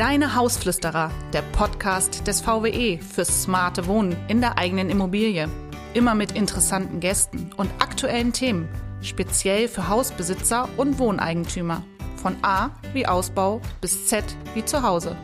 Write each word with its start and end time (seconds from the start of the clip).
Deine 0.00 0.34
Hausflüsterer, 0.34 1.10
der 1.34 1.42
Podcast 1.42 2.26
des 2.26 2.40
VWE 2.40 2.98
fürs 3.02 3.42
smarte 3.42 3.86
Wohnen 3.86 4.16
in 4.28 4.40
der 4.40 4.56
eigenen 4.56 4.88
Immobilie. 4.88 5.46
Immer 5.92 6.14
mit 6.14 6.32
interessanten 6.32 7.00
Gästen 7.00 7.50
und 7.58 7.68
aktuellen 7.80 8.32
Themen, 8.32 8.66
speziell 9.02 9.68
für 9.68 9.90
Hausbesitzer 9.90 10.70
und 10.78 10.98
Wohneigentümer. 10.98 11.82
Von 12.16 12.36
A 12.40 12.70
wie 12.94 13.06
Ausbau 13.06 13.60
bis 13.82 14.06
Z 14.06 14.24
wie 14.54 14.64
Zuhause. 14.64 15.14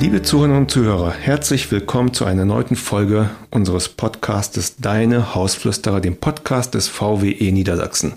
Liebe 0.00 0.22
Zuhörerinnen 0.22 0.62
und 0.62 0.70
Zuhörer, 0.70 1.12
herzlich 1.12 1.70
willkommen 1.70 2.14
zu 2.14 2.24
einer 2.24 2.46
neuen 2.46 2.76
Folge 2.76 3.28
unseres 3.50 3.90
Podcastes 3.90 4.76
Deine 4.76 5.34
Hausflüsterer, 5.34 6.00
dem 6.00 6.16
Podcast 6.16 6.72
des 6.72 6.88
VWE 6.88 7.52
Niedersachsen. 7.52 8.14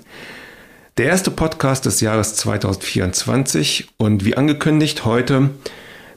Der 0.98 1.05
erste 1.05 1.29
Podcast 1.29 1.85
des 1.85 2.02
Jahres 2.02 2.35
2024 2.38 3.90
und 3.98 4.26
wie 4.26 4.35
angekündigt 4.35 5.05
heute 5.05 5.52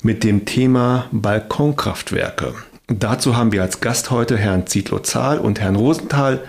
mit 0.03 0.25
dem 0.25 0.47
Thema 0.47 1.05
Balkonkraftwerke. 1.13 2.55
Dazu 2.87 3.37
haben 3.37 3.53
wir 3.53 3.61
als 3.61 3.83
Gast 3.83 4.11
heute 4.11 4.39
Herrn 4.39 4.67
Zietlow 4.67 5.01
Zahl 5.01 5.39
und 5.39 5.61
Herrn 5.61 5.77
Rosenthal 5.77 6.41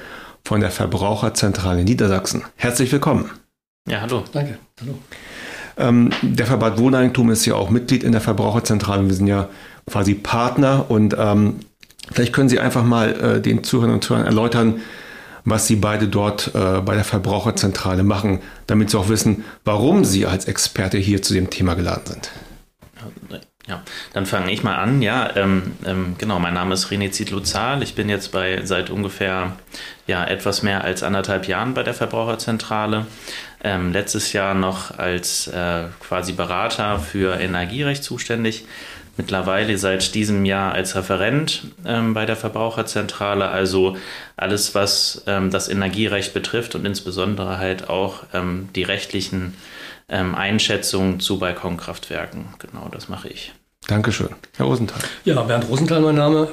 von 0.45 0.61
der 0.61 0.71
Verbraucherzentrale 0.71 1.83
Niedersachsen. 1.83 2.43
Herzlich 2.55 2.89
willkommen. 2.93 3.29
Ja, 3.85 3.99
hallo. 3.99 4.23
Danke. 4.31 4.59
Hallo. 4.79 4.97
Ähm, 5.75 6.11
der 6.21 6.45
Verband 6.45 6.79
Wohneigentum 6.79 7.31
ist 7.31 7.45
ja 7.45 7.55
auch 7.55 7.69
Mitglied 7.69 8.01
in 8.01 8.13
der 8.13 8.21
Verbraucherzentrale. 8.21 9.05
Wir 9.09 9.13
sind 9.13 9.27
ja 9.27 9.49
quasi 9.89 10.13
Partner 10.13 10.85
und 10.87 11.17
ähm, 11.19 11.57
vielleicht 12.13 12.31
können 12.31 12.47
Sie 12.47 12.59
einfach 12.59 12.85
mal 12.85 13.09
äh, 13.11 13.41
den 13.41 13.65
Zuhörern 13.65 13.95
und 13.95 14.05
Zuhörern 14.05 14.25
erläutern, 14.25 14.79
was 15.45 15.67
Sie 15.67 15.75
beide 15.75 16.07
dort 16.07 16.51
äh, 16.53 16.81
bei 16.81 16.95
der 16.95 17.03
Verbraucherzentrale 17.03 18.03
machen, 18.03 18.41
damit 18.67 18.89
Sie 18.89 18.97
auch 18.97 19.09
wissen, 19.09 19.43
warum 19.65 20.05
Sie 20.05 20.25
als 20.25 20.45
Experte 20.45 20.97
hier 20.97 21.21
zu 21.21 21.33
dem 21.33 21.49
Thema 21.49 21.75
geladen 21.75 22.05
sind. 22.05 22.31
Ja, 23.67 23.83
dann 24.13 24.25
fange 24.25 24.51
ich 24.51 24.63
mal 24.63 24.75
an. 24.75 25.01
Ja, 25.01 25.35
ähm, 25.35 25.73
ähm, 25.85 26.15
genau, 26.17 26.39
mein 26.39 26.55
Name 26.55 26.73
ist 26.73 26.87
René 26.87 27.11
Zietlow-Zahl. 27.11 27.83
Ich 27.83 27.93
bin 27.95 28.09
jetzt 28.09 28.31
bei 28.31 28.65
seit 28.65 28.89
ungefähr 28.89 29.53
ja, 30.07 30.25
etwas 30.25 30.63
mehr 30.63 30.83
als 30.83 31.03
anderthalb 31.03 31.47
Jahren 31.47 31.73
bei 31.73 31.83
der 31.83 31.93
Verbraucherzentrale. 31.93 33.05
Ähm, 33.63 33.93
letztes 33.93 34.33
Jahr 34.33 34.55
noch 34.55 34.97
als 34.97 35.47
äh, 35.47 35.83
quasi 35.99 36.33
Berater 36.33 36.99
für 36.99 37.39
Energierecht 37.39 38.03
zuständig 38.03 38.65
mittlerweile 39.17 39.77
seit 39.77 40.15
diesem 40.15 40.45
Jahr 40.45 40.73
als 40.73 40.95
Referent 40.95 41.63
ähm, 41.85 42.13
bei 42.13 42.25
der 42.25 42.35
Verbraucherzentrale. 42.35 43.49
Also 43.49 43.97
alles, 44.37 44.75
was 44.75 45.23
ähm, 45.27 45.51
das 45.51 45.69
Energierecht 45.69 46.33
betrifft 46.33 46.75
und 46.75 46.85
insbesondere 46.85 47.57
halt 47.57 47.89
auch 47.89 48.23
ähm, 48.33 48.69
die 48.75 48.83
rechtlichen 48.83 49.55
ähm, 50.09 50.35
Einschätzungen 50.35 51.19
zu 51.19 51.39
Balkonkraftwerken. 51.39 52.45
Genau, 52.59 52.89
das 52.89 53.09
mache 53.09 53.29
ich. 53.29 53.53
Dankeschön. 53.87 54.29
Herr 54.57 54.67
Rosenthal. 54.67 55.01
Ja, 55.25 55.41
Bernd 55.41 55.67
Rosenthal 55.67 56.01
mein 56.01 56.15
Name. 56.15 56.47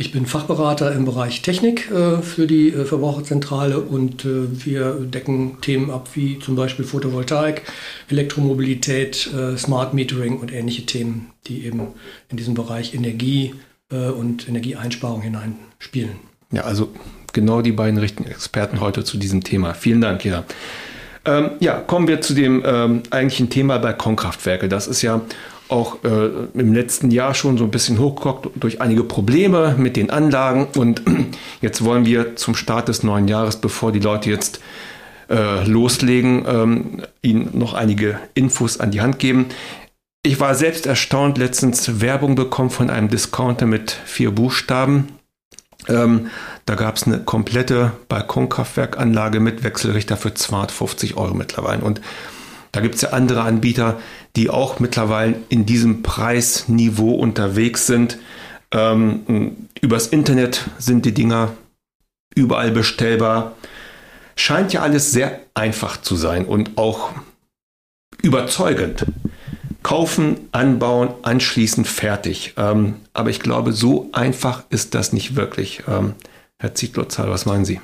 Ich 0.00 0.12
bin 0.12 0.26
Fachberater 0.26 0.92
im 0.92 1.04
Bereich 1.04 1.42
Technik 1.42 1.90
äh, 1.90 2.22
für 2.22 2.46
die 2.46 2.68
äh, 2.68 2.84
Verbraucherzentrale 2.84 3.80
und 3.80 4.24
äh, 4.24 4.64
wir 4.64 4.92
decken 4.92 5.60
Themen 5.60 5.90
ab 5.90 6.10
wie 6.14 6.38
zum 6.38 6.54
Beispiel 6.54 6.84
Photovoltaik, 6.84 7.62
Elektromobilität, 8.08 9.28
Smart 9.56 9.94
Metering 9.94 10.38
und 10.38 10.52
ähnliche 10.52 10.86
Themen, 10.86 11.32
die 11.48 11.66
eben 11.66 11.88
in 12.28 12.36
diesem 12.36 12.54
Bereich 12.54 12.94
Energie 12.94 13.54
und 13.90 14.48
Energieeinsparung 14.48 15.22
hineinspielen. 15.22 16.16
Ja, 16.52 16.62
also 16.62 16.90
genau 17.32 17.60
die 17.60 17.72
beiden 17.72 17.98
richtigen 17.98 18.30
Experten 18.30 18.80
heute 18.80 19.02
zu 19.02 19.18
diesem 19.18 19.42
Thema. 19.42 19.74
Vielen 19.74 20.00
Dank, 20.00 20.24
ja. 20.24 20.44
Ähm, 21.24 21.50
ja, 21.58 21.80
kommen 21.80 22.06
wir 22.06 22.20
zu 22.20 22.34
dem 22.34 22.62
ähm, 22.64 23.02
eigentlichen 23.10 23.50
Thema 23.50 23.78
Balkonkraftwerke. 23.78 24.68
Das 24.68 24.86
ist 24.86 25.02
ja 25.02 25.22
auch 25.68 26.02
äh, 26.04 26.30
im 26.54 26.72
letzten 26.72 27.10
Jahr 27.10 27.34
schon 27.34 27.58
so 27.58 27.64
ein 27.64 27.70
bisschen 27.70 27.98
hochgekocht 27.98 28.50
durch 28.56 28.80
einige 28.80 29.04
Probleme 29.04 29.74
mit 29.78 29.96
den 29.96 30.10
Anlagen. 30.10 30.68
Und 30.76 31.02
jetzt 31.60 31.84
wollen 31.84 32.06
wir 32.06 32.36
zum 32.36 32.54
Start 32.54 32.88
des 32.88 33.02
neuen 33.02 33.28
Jahres, 33.28 33.56
bevor 33.56 33.92
die 33.92 34.00
Leute 34.00 34.30
jetzt 34.30 34.60
äh, 35.28 35.64
loslegen, 35.64 36.44
ähm, 36.46 37.02
ihnen 37.22 37.50
noch 37.52 37.74
einige 37.74 38.18
Infos 38.34 38.80
an 38.80 38.90
die 38.90 39.00
Hand 39.00 39.18
geben. 39.18 39.46
Ich 40.22 40.40
war 40.40 40.54
selbst 40.54 40.86
erstaunt, 40.86 41.38
letztens 41.38 42.00
Werbung 42.00 42.34
bekommen 42.34 42.70
von 42.70 42.90
einem 42.90 43.08
Discounter 43.08 43.66
mit 43.66 43.90
vier 43.90 44.30
Buchstaben. 44.30 45.08
Ähm, 45.86 46.28
da 46.66 46.74
gab 46.74 46.96
es 46.96 47.04
eine 47.04 47.20
komplette 47.20 47.92
Balkonkraftwerkanlage 48.08 49.40
mit 49.40 49.64
Wechselrichter 49.64 50.16
für 50.16 50.34
250 50.34 51.16
Euro 51.16 51.34
mittlerweile. 51.34 51.82
Und 51.82 52.00
da 52.72 52.80
gibt 52.80 52.96
es 52.96 53.00
ja 53.02 53.10
andere 53.10 53.42
Anbieter, 53.42 53.98
die 54.36 54.50
auch 54.50 54.78
mittlerweile 54.80 55.36
in 55.48 55.66
diesem 55.66 56.02
Preisniveau 56.02 57.14
unterwegs 57.14 57.86
sind. 57.86 58.18
Ähm, 58.70 59.68
übers 59.80 60.08
Internet 60.08 60.68
sind 60.78 61.06
die 61.06 61.14
Dinger 61.14 61.52
überall 62.34 62.70
bestellbar. 62.70 63.56
Scheint 64.36 64.72
ja 64.72 64.82
alles 64.82 65.10
sehr 65.10 65.40
einfach 65.54 66.00
zu 66.00 66.16
sein 66.16 66.44
und 66.44 66.76
auch 66.76 67.10
überzeugend. 68.22 69.06
Kaufen, 69.82 70.48
anbauen, 70.52 71.10
anschließend 71.22 71.86
fertig. 71.86 72.54
Ähm, 72.56 72.96
aber 73.14 73.30
ich 73.30 73.40
glaube, 73.40 73.72
so 73.72 74.10
einfach 74.12 74.64
ist 74.70 74.94
das 74.94 75.12
nicht 75.12 75.34
wirklich. 75.34 75.82
Ähm, 75.88 76.14
Herr 76.58 76.74
Zietlotzal, 76.74 77.30
was 77.30 77.46
meinen 77.46 77.64
Sie? 77.64 77.80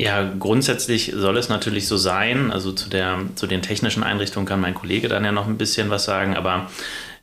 Ja, 0.00 0.32
grundsätzlich 0.38 1.12
soll 1.16 1.36
es 1.38 1.48
natürlich 1.48 1.88
so 1.88 1.96
sein. 1.96 2.52
Also 2.52 2.70
zu, 2.70 2.88
der, 2.88 3.18
zu 3.34 3.48
den 3.48 3.62
technischen 3.62 4.04
Einrichtungen 4.04 4.46
kann 4.46 4.60
mein 4.60 4.74
Kollege 4.74 5.08
dann 5.08 5.24
ja 5.24 5.32
noch 5.32 5.48
ein 5.48 5.58
bisschen 5.58 5.90
was 5.90 6.04
sagen. 6.04 6.36
Aber 6.36 6.70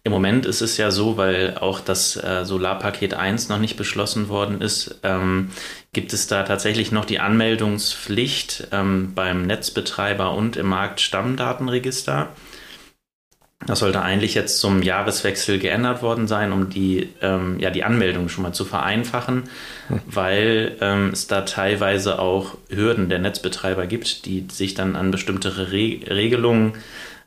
im 0.04 0.12
Moment 0.12 0.46
ist 0.46 0.62
es 0.62 0.76
ja 0.76 0.92
so, 0.92 1.16
weil 1.16 1.58
auch 1.58 1.80
das 1.80 2.18
äh, 2.18 2.44
Solarpaket 2.44 3.14
1 3.14 3.48
noch 3.48 3.60
nicht 3.60 3.78
beschlossen 3.78 4.28
worden 4.28 4.62
ist, 4.62 5.00
ähm, 5.04 5.52
gibt 5.94 6.12
es 6.12 6.28
da 6.28 6.44
tatsächlich 6.44 6.92
noch 6.92 7.06
die 7.06 7.20
Anmeldungspflicht 7.20 8.68
ähm, 8.74 9.14
beim 9.16 9.44
Netzbetreiber 9.44 10.34
und 10.34 10.58
im 10.58 10.68
Marktstammdatenregister. 10.68 12.28
Das 13.66 13.80
sollte 13.80 14.02
eigentlich 14.02 14.36
jetzt 14.36 14.60
zum 14.60 14.84
Jahreswechsel 14.84 15.60
geändert 15.60 16.02
worden 16.02 16.28
sein, 16.28 16.52
um 16.52 16.70
die, 16.70 17.10
ähm, 17.22 17.58
ja, 17.60 17.70
die 17.70 17.84
Anmeldung 17.84 18.28
schon 18.28 18.44
mal 18.44 18.52
zu 18.52 18.66
vereinfachen, 18.66 19.44
hm. 19.88 20.02
weil 20.06 20.76
ähm, 20.82 21.10
es 21.14 21.28
da 21.28 21.42
teilweise 21.42 22.20
auch 22.20 22.58
Hürden 22.70 23.08
der 23.08 23.20
Netzbetreiber 23.20 23.88
gibt, 23.88 24.26
die 24.26 24.46
sich 24.52 24.74
dann 24.74 24.96
an 24.96 25.10
bestimmte 25.10 25.72
Re 25.72 26.00
Regelungen 26.10 26.74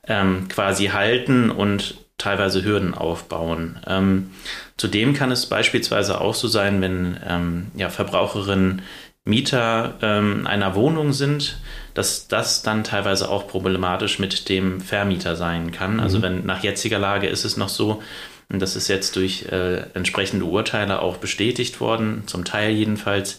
ähm, 0.07 0.49
quasi 0.49 0.87
halten 0.89 1.51
und 1.51 1.97
teilweise 2.19 2.65
Hürden 2.65 2.95
aufbauen. 2.95 3.79
Ähm, 3.87 4.31
zudem 4.77 5.15
kann 5.15 5.31
es 5.31 5.47
beispielsweise 5.47 6.21
auch 6.21 6.35
so 6.35 6.49
sein, 6.49 6.81
wenn 6.83 7.17
ähm, 7.27 7.67
ja, 7.75 7.89
Verbraucherinnen 7.89 8.83
Mieter 9.29 9.99
ähm, 10.01 10.47
einer 10.47 10.75
Wohnung 10.75 11.13
sind, 11.13 11.59
dass 11.93 12.29
das 12.29 12.63
dann 12.63 12.83
teilweise 12.83 13.29
auch 13.29 13.47
problematisch 13.47 14.19
mit 14.19 14.49
dem 14.49 14.81
Vermieter 14.81 15.37
sein 15.37 15.71
kann. 15.71 16.01
Also 16.01 16.19
mhm. 16.19 16.23
wenn 16.23 16.47
nach 16.47 16.65
jetziger 16.65 16.99
Lage 16.99 17.27
ist 17.27 17.45
es 17.45 17.59
noch 17.59 17.69
so, 17.69 18.03
und 18.49 18.63
das 18.63 18.75
ist 18.75 18.89
jetzt 18.89 19.17
durch 19.17 19.45
äh, 19.53 19.83
entsprechende 19.93 20.47
Urteile 20.47 21.03
auch 21.03 21.19
bestätigt 21.19 21.79
worden, 21.81 22.23
zum 22.27 22.47
Teil 22.47 22.71
jedenfalls, 22.71 23.39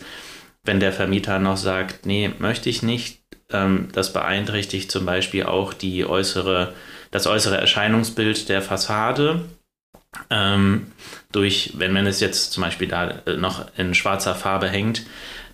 wenn 0.63 0.79
der 0.79 0.93
Vermieter 0.93 1.39
noch 1.39 1.57
sagt, 1.57 2.05
nee, 2.05 2.29
möchte 2.37 2.69
ich 2.69 2.83
nicht, 2.83 3.19
ähm, 3.51 3.87
das 3.91 4.13
beeinträchtigt 4.13 4.91
zum 4.91 5.07
Beispiel 5.07 5.45
auch 5.45 5.73
die 5.73 6.05
äußere, 6.05 6.73
das 7.09 7.25
äußere 7.25 7.57
Erscheinungsbild 7.57 8.47
der 8.47 8.61
Fassade. 8.61 9.45
Ähm, 10.29 10.91
durch, 11.31 11.73
wenn 11.77 11.93
man 11.93 12.05
es 12.05 12.19
jetzt 12.19 12.51
zum 12.51 12.63
Beispiel 12.63 12.87
da 12.87 13.09
äh, 13.25 13.37
noch 13.37 13.65
in 13.77 13.95
schwarzer 13.95 14.35
Farbe 14.35 14.67
hängt, 14.67 15.03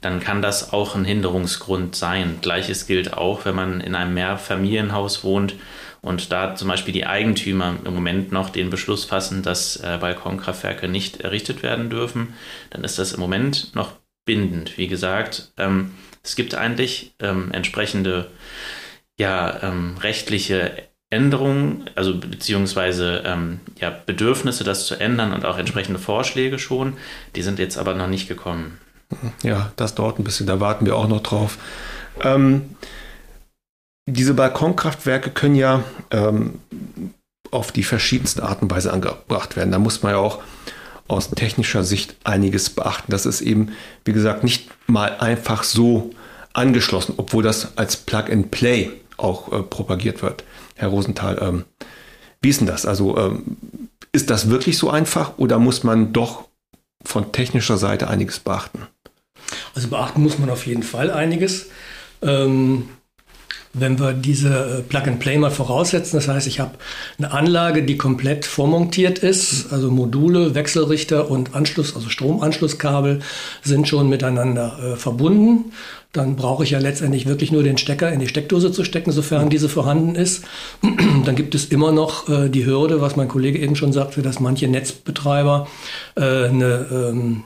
dann 0.02 0.20
kann 0.20 0.42
das 0.42 0.74
auch 0.74 0.96
ein 0.96 1.06
Hinderungsgrund 1.06 1.96
sein. 1.96 2.40
Gleiches 2.42 2.88
gilt 2.88 3.14
auch, 3.14 3.46
wenn 3.46 3.56
man 3.56 3.82
in 3.82 3.96
einem 3.96 4.14
Mehrfamilienhaus 4.14 5.24
wohnt 5.24 5.56
und 6.02 6.32
da 6.32 6.56
zum 6.56 6.68
Beispiel 6.68 6.94
die 6.94 7.08
Eigentümer 7.08 7.76
im 7.84 7.94
Moment 7.94 8.32
noch 8.32 8.50
den 8.50 8.70
Beschluss 8.70 9.06
fassen, 9.06 9.42
dass 9.42 9.78
äh, 9.78 9.98
Balkonkraftwerke 10.00 10.88
nicht 10.88 11.22
errichtet 11.22 11.64
werden 11.64 11.90
dürfen, 11.90 12.34
dann 12.70 12.84
ist 12.84 13.00
das 13.00 13.14
im 13.14 13.20
Moment 13.20 13.74
noch 13.76 13.94
bindend. 14.26 14.78
Wie 14.78 14.88
gesagt, 14.88 15.52
ähm, 15.58 15.92
es 16.24 16.36
gibt 16.36 16.56
eigentlich 16.56 17.16
ähm, 17.20 17.52
entsprechende 17.52 18.32
ja, 19.18 19.64
ähm, 19.64 19.98
rechtliche 19.98 20.74
Änderungen, 21.10 21.90
also 21.96 22.18
beziehungsweise 22.18 23.24
ähm, 23.26 23.60
ja, 23.80 23.90
Bedürfnisse, 23.90 24.64
das 24.64 24.86
zu 24.86 24.96
ändern 25.00 25.34
und 25.34 25.46
auch 25.46 25.58
entsprechende 25.58 26.00
Vorschläge 26.00 26.60
schon. 26.60 26.98
Die 27.36 27.42
sind 27.42 27.60
jetzt 27.60 27.78
aber 27.78 27.94
noch 27.96 28.08
nicht 28.08 28.28
gekommen. 28.28 28.80
Ja, 29.44 29.72
das 29.76 29.96
dauert 29.96 30.20
ein 30.20 30.24
bisschen, 30.24 30.48
da 30.48 30.60
warten 30.60 30.86
wir 30.86 30.96
auch 30.96 31.08
noch 31.08 31.22
drauf. 31.22 31.58
Ähm, 32.22 32.76
diese 34.08 34.34
Balkonkraftwerke 34.34 35.32
können 35.32 35.56
ja 35.56 35.84
ähm, 36.12 36.60
auf 37.52 37.72
die 37.72 37.84
verschiedensten 37.84 38.42
Arten 38.42 38.66
und 38.66 38.72
Weise 38.72 38.94
angebracht 38.94 39.56
werden. 39.56 39.72
Da 39.72 39.80
muss 39.80 40.04
man 40.04 40.14
ja 40.14 40.18
auch 40.18 40.42
aus 41.08 41.30
technischer 41.30 41.84
Sicht 41.84 42.16
einiges 42.24 42.70
beachten. 42.70 43.12
Das 43.12 43.26
ist 43.26 43.42
eben, 43.42 43.72
wie 44.04 44.14
gesagt, 44.14 44.44
nicht 44.44 44.70
mal 44.88 45.18
einfach 45.20 45.64
so 45.64 46.12
angeschlossen, 46.54 47.16
obwohl 47.18 47.44
das 47.44 47.78
als 47.78 47.98
Plug-and-Play 47.98 48.92
auch 49.18 49.52
äh, 49.52 49.62
propagiert 49.62 50.22
wird. 50.22 50.44
Herr 50.76 50.90
Rosenthal, 50.90 51.38
ähm, 51.42 51.66
wie 52.42 52.50
ist 52.50 52.60
denn 52.60 52.68
das? 52.68 52.86
Also 52.86 53.18
ähm, 53.18 53.58
ist 54.12 54.30
das 54.30 54.50
wirklich 54.50 54.78
so 54.78 54.90
einfach 54.90 55.38
oder 55.38 55.60
muss 55.60 55.84
man 55.84 56.14
doch 56.14 56.48
von 57.04 57.32
technischer 57.32 57.78
Seite 57.78 58.08
einiges 58.08 58.40
beachten? 58.40 58.88
Also 59.74 59.90
beachten 59.90 60.22
muss 60.22 60.40
man 60.40 60.50
auf 60.50 60.66
jeden 60.66 60.84
Fall 60.84 61.12
einiges. 61.12 61.68
Ähm, 62.22 62.90
wenn 63.78 64.00
wir 64.00 64.14
diese 64.14 64.78
äh, 64.80 64.82
Plug-and-Play 64.82 65.38
mal 65.38 65.52
voraussetzen, 65.52 66.16
das 66.16 66.30
heißt, 66.30 66.48
ich 66.48 66.62
habe 66.62 66.72
eine 67.18 67.32
Anlage, 67.32 67.84
die 67.84 67.98
komplett 67.98 68.46
vormontiert 68.46 69.20
ist, 69.20 69.72
also 69.72 69.92
Module, 69.92 70.56
Wechselrichter 70.56 71.30
und 71.30 71.56
Anschluss, 71.56 71.94
also 71.94 72.10
Stromanschlusskabel 72.10 73.20
sind 73.64 73.88
schon 73.88 74.08
miteinander 74.08 74.80
äh, 74.82 74.96
verbunden. 74.96 75.74
Dann 76.14 76.38
brauche 76.38 76.64
ich 76.64 76.72
ja 76.72 76.80
letztendlich 76.80 77.26
wirklich 77.26 77.52
nur 77.52 77.64
den 77.64 77.78
Stecker 77.78 78.10
in 78.10 78.22
die 78.22 78.30
Steckdose 78.30 78.72
zu 78.72 78.86
stecken, 78.86 79.12
sofern 79.12 79.50
diese 79.50 79.68
vorhanden 79.68 80.16
ist. 80.16 80.46
Dann 81.26 81.36
gibt 81.36 81.54
es 81.54 81.66
immer 81.66 81.92
noch 81.92 82.30
äh, 82.30 82.48
die 82.48 82.66
Hürde, 82.66 83.02
was 83.02 83.18
mein 83.18 83.28
Kollege 83.28 83.60
eben 83.60 83.76
schon 83.76 83.92
sagte, 83.92 84.22
dass 84.22 84.40
manche 84.40 84.70
Netzbetreiber 84.70 85.68
äh, 86.16 86.22
eine 86.22 86.88
ähm, 86.90 87.44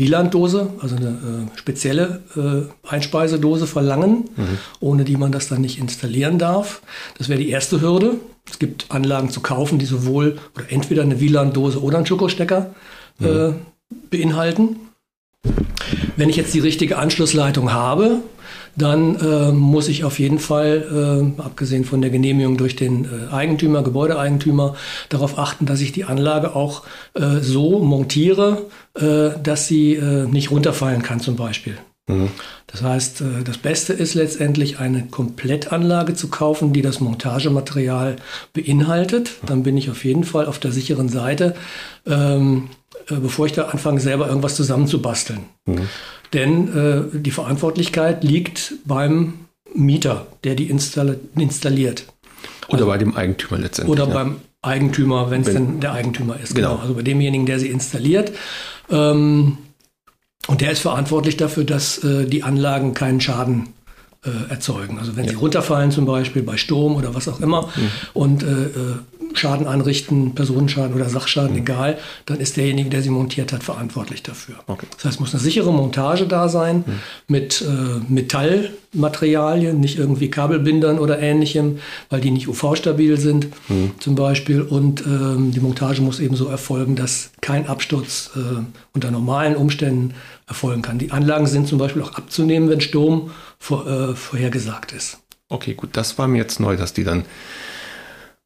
Wielanddose, 0.00 0.70
also 0.80 0.96
eine 0.96 1.08
äh, 1.08 1.58
spezielle 1.58 2.22
äh, 2.34 2.88
Einspeisedose 2.88 3.66
verlangen, 3.66 4.30
mhm. 4.34 4.58
ohne 4.80 5.04
die 5.04 5.16
man 5.16 5.30
das 5.30 5.48
dann 5.48 5.60
nicht 5.60 5.78
installieren 5.78 6.38
darf. 6.38 6.80
Das 7.18 7.28
wäre 7.28 7.38
die 7.38 7.50
erste 7.50 7.80
Hürde. 7.80 8.14
Es 8.50 8.58
gibt 8.58 8.86
Anlagen 8.88 9.30
zu 9.30 9.40
kaufen, 9.40 9.78
die 9.78 9.84
sowohl 9.84 10.38
oder 10.56 10.64
entweder 10.70 11.02
eine 11.02 11.20
WLAN-Dose 11.20 11.82
oder 11.82 11.98
einen 11.98 12.06
Schokostecker 12.06 12.74
äh, 13.20 13.48
mhm. 13.48 13.54
beinhalten. 14.10 14.76
Wenn 16.16 16.30
ich 16.30 16.36
jetzt 16.36 16.54
die 16.54 16.60
richtige 16.60 16.98
Anschlussleitung 16.98 17.72
habe, 17.72 18.22
dann 18.76 19.16
äh, 19.16 19.52
muss 19.52 19.88
ich 19.88 20.04
auf 20.04 20.18
jeden 20.18 20.38
Fall, 20.38 21.32
äh, 21.38 21.42
abgesehen 21.42 21.84
von 21.84 22.00
der 22.00 22.10
Genehmigung 22.10 22.56
durch 22.56 22.76
den 22.76 23.04
äh, 23.04 23.32
Eigentümer, 23.32 23.82
Gebäudeeigentümer, 23.82 24.76
darauf 25.08 25.38
achten, 25.38 25.66
dass 25.66 25.80
ich 25.80 25.92
die 25.92 26.04
Anlage 26.04 26.54
auch 26.54 26.84
äh, 27.14 27.40
so 27.40 27.80
montiere, 27.80 28.66
äh, 28.94 29.30
dass 29.42 29.66
sie 29.66 29.94
äh, 29.94 30.26
nicht 30.26 30.50
runterfallen 30.50 31.02
kann 31.02 31.20
zum 31.20 31.36
Beispiel. 31.36 31.76
Mhm. 32.08 32.28
Das 32.66 32.82
heißt, 32.82 33.24
das 33.44 33.58
Beste 33.58 33.92
ist 33.92 34.14
letztendlich 34.14 34.78
eine 34.78 35.04
Komplettanlage 35.04 36.14
zu 36.14 36.28
kaufen, 36.28 36.72
die 36.72 36.82
das 36.82 37.00
Montagematerial 37.00 38.14
beinhaltet. 38.52 39.32
Dann 39.44 39.64
bin 39.64 39.76
ich 39.76 39.90
auf 39.90 40.04
jeden 40.04 40.22
Fall 40.22 40.46
auf 40.46 40.60
der 40.60 40.70
sicheren 40.70 41.08
Seite, 41.08 41.56
ähm, 42.06 42.68
bevor 43.08 43.46
ich 43.46 43.52
da 43.52 43.64
anfange, 43.64 44.00
selber 44.00 44.28
irgendwas 44.28 44.56
zusammenzubasteln. 44.56 45.40
Mhm. 45.66 45.88
Denn 46.32 47.12
äh, 47.12 47.18
die 47.18 47.30
Verantwortlichkeit 47.30 48.22
liegt 48.22 48.74
beim 48.84 49.34
Mieter, 49.74 50.26
der 50.44 50.54
die 50.54 50.70
installiert. 50.70 52.04
Oder 52.68 52.74
also, 52.74 52.86
bei 52.86 52.98
dem 52.98 53.16
Eigentümer 53.16 53.58
letztendlich. 53.58 53.92
Oder 53.92 54.08
ja. 54.08 54.14
beim 54.14 54.36
Eigentümer, 54.62 55.30
wenn 55.30 55.42
es 55.42 55.52
denn 55.52 55.80
der 55.80 55.92
Eigentümer 55.92 56.38
ist. 56.38 56.54
Genau. 56.54 56.70
genau. 56.70 56.82
Also 56.82 56.94
bei 56.94 57.02
demjenigen, 57.02 57.46
der 57.46 57.58
sie 57.58 57.68
installiert. 57.68 58.32
Ähm, 58.90 59.58
und 60.46 60.60
der 60.60 60.70
ist 60.70 60.80
verantwortlich 60.80 61.36
dafür, 61.36 61.64
dass 61.64 62.02
äh, 62.04 62.26
die 62.26 62.42
Anlagen 62.42 62.94
keinen 62.94 63.20
Schaden 63.20 63.68
äh, 64.24 64.50
erzeugen. 64.50 64.98
Also 64.98 65.16
wenn 65.16 65.24
ja. 65.24 65.30
sie 65.30 65.36
runterfallen 65.36 65.90
zum 65.90 66.06
Beispiel 66.06 66.42
bei 66.42 66.56
Sturm 66.56 66.96
oder 66.96 67.14
was 67.14 67.28
auch 67.28 67.40
immer 67.40 67.62
mhm. 67.62 67.90
und 68.14 68.42
äh, 68.42 68.46
äh 68.46 68.96
Schaden 69.34 69.66
anrichten, 69.66 70.34
Personenschaden 70.34 70.94
oder 70.94 71.08
Sachschaden, 71.08 71.52
mhm. 71.52 71.62
egal, 71.62 71.98
dann 72.26 72.40
ist 72.40 72.56
derjenige, 72.56 72.90
der 72.90 73.02
sie 73.02 73.10
montiert 73.10 73.52
hat, 73.52 73.62
verantwortlich 73.62 74.22
dafür. 74.22 74.56
Okay. 74.66 74.86
Das 74.96 75.04
heißt, 75.04 75.14
es 75.14 75.20
muss 75.20 75.34
eine 75.34 75.42
sichere 75.42 75.72
Montage 75.72 76.26
da 76.26 76.48
sein 76.48 76.84
mhm. 76.86 76.92
mit 77.28 77.62
äh, 77.62 78.12
Metallmaterialien, 78.12 79.78
nicht 79.78 79.98
irgendwie 79.98 80.30
Kabelbindern 80.30 80.98
oder 80.98 81.20
ähnlichem, 81.20 81.78
weil 82.08 82.20
die 82.20 82.30
nicht 82.30 82.48
UV-stabil 82.48 83.18
sind 83.18 83.48
mhm. 83.68 83.92
zum 84.00 84.14
Beispiel. 84.14 84.62
Und 84.62 85.04
ähm, 85.06 85.52
die 85.52 85.60
Montage 85.60 86.02
muss 86.02 86.20
eben 86.20 86.36
so 86.36 86.48
erfolgen, 86.48 86.96
dass 86.96 87.30
kein 87.40 87.66
Absturz 87.66 88.30
äh, 88.36 88.40
unter 88.92 89.10
normalen 89.10 89.56
Umständen 89.56 90.14
erfolgen 90.46 90.82
kann. 90.82 90.98
Die 90.98 91.12
Anlagen 91.12 91.46
sind 91.46 91.68
zum 91.68 91.78
Beispiel 91.78 92.02
auch 92.02 92.14
abzunehmen, 92.14 92.68
wenn 92.68 92.80
Sturm 92.80 93.30
vor, 93.58 93.86
äh, 93.86 94.14
vorhergesagt 94.14 94.92
ist. 94.92 95.18
Okay, 95.48 95.74
gut, 95.74 95.90
das 95.92 96.16
war 96.18 96.28
mir 96.28 96.38
jetzt 96.38 96.60
neu, 96.60 96.76
dass 96.76 96.92
die 96.92 97.04
dann 97.04 97.24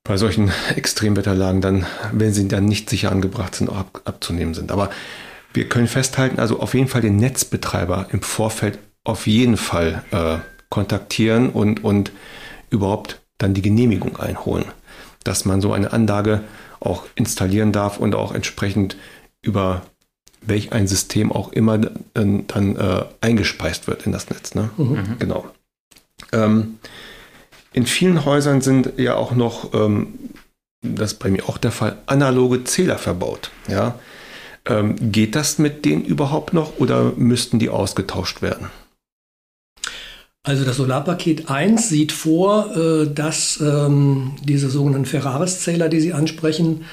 bei 0.04 0.18
solchen 0.18 0.52
Extremwetterlagen 0.76 1.60
dann, 1.60 1.86
wenn 2.12 2.32
sie 2.32 2.46
dann 2.46 2.66
nicht 2.66 2.90
sicher 2.90 3.10
angebracht 3.10 3.54
sind, 3.54 3.70
auch 3.70 3.78
ab, 3.78 4.02
abzunehmen 4.04 4.54
sind. 4.54 4.70
Aber 4.70 4.90
wir 5.54 5.68
können 5.68 5.88
festhalten, 5.88 6.38
also 6.38 6.60
auf 6.60 6.74
jeden 6.74 6.88
Fall 6.88 7.00
den 7.00 7.16
Netzbetreiber 7.16 8.08
im 8.12 8.22
Vorfeld 8.22 8.78
auf 9.02 9.26
jeden 9.26 9.56
Fall 9.56 10.02
äh, 10.10 10.38
kontaktieren 10.68 11.48
und, 11.50 11.82
und 11.82 12.12
überhaupt 12.70 13.20
dann 13.38 13.54
die 13.54 13.62
Genehmigung 13.62 14.18
einholen, 14.18 14.66
dass 15.24 15.44
man 15.44 15.60
so 15.60 15.72
eine 15.72 15.92
Anlage 15.92 16.42
auch 16.80 17.04
installieren 17.14 17.72
darf 17.72 17.98
und 17.98 18.14
auch 18.14 18.34
entsprechend 18.34 18.96
über 19.40 19.82
welch 20.42 20.72
ein 20.72 20.86
System 20.86 21.32
auch 21.32 21.52
immer 21.52 21.78
dann, 21.78 22.46
dann 22.46 22.76
äh, 22.76 23.04
eingespeist 23.20 23.86
wird 23.86 24.04
in 24.04 24.12
das 24.12 24.28
Netz. 24.28 24.54
Ne? 24.54 24.70
Mhm. 24.76 25.16
Genau. 25.18 25.46
Ähm, 26.32 26.78
in 27.74 27.86
vielen 27.86 28.24
Häusern 28.24 28.60
sind 28.62 28.92
ja 28.96 29.16
auch 29.16 29.32
noch, 29.32 29.74
ähm, 29.74 30.14
das 30.82 31.12
ist 31.12 31.18
bei 31.18 31.30
mir 31.30 31.48
auch 31.48 31.58
der 31.58 31.72
Fall, 31.72 31.98
analoge 32.06 32.64
Zähler 32.64 32.98
verbaut. 32.98 33.50
Ja? 33.68 33.98
Ähm, 34.64 35.12
geht 35.12 35.34
das 35.34 35.58
mit 35.58 35.84
denen 35.84 36.04
überhaupt 36.04 36.54
noch 36.54 36.78
oder 36.78 37.12
müssten 37.16 37.58
die 37.58 37.68
ausgetauscht 37.68 38.40
werden? 38.40 38.68
Also 40.44 40.64
das 40.64 40.76
Solarpaket 40.76 41.50
1 41.50 41.88
sieht 41.88 42.12
vor, 42.12 42.76
äh, 42.76 43.06
dass 43.12 43.60
ähm, 43.60 44.36
diese 44.42 44.70
sogenannten 44.70 45.06
Ferraris-Zähler, 45.06 45.88
die 45.88 46.00
Sie 46.00 46.12
ansprechen, 46.12 46.84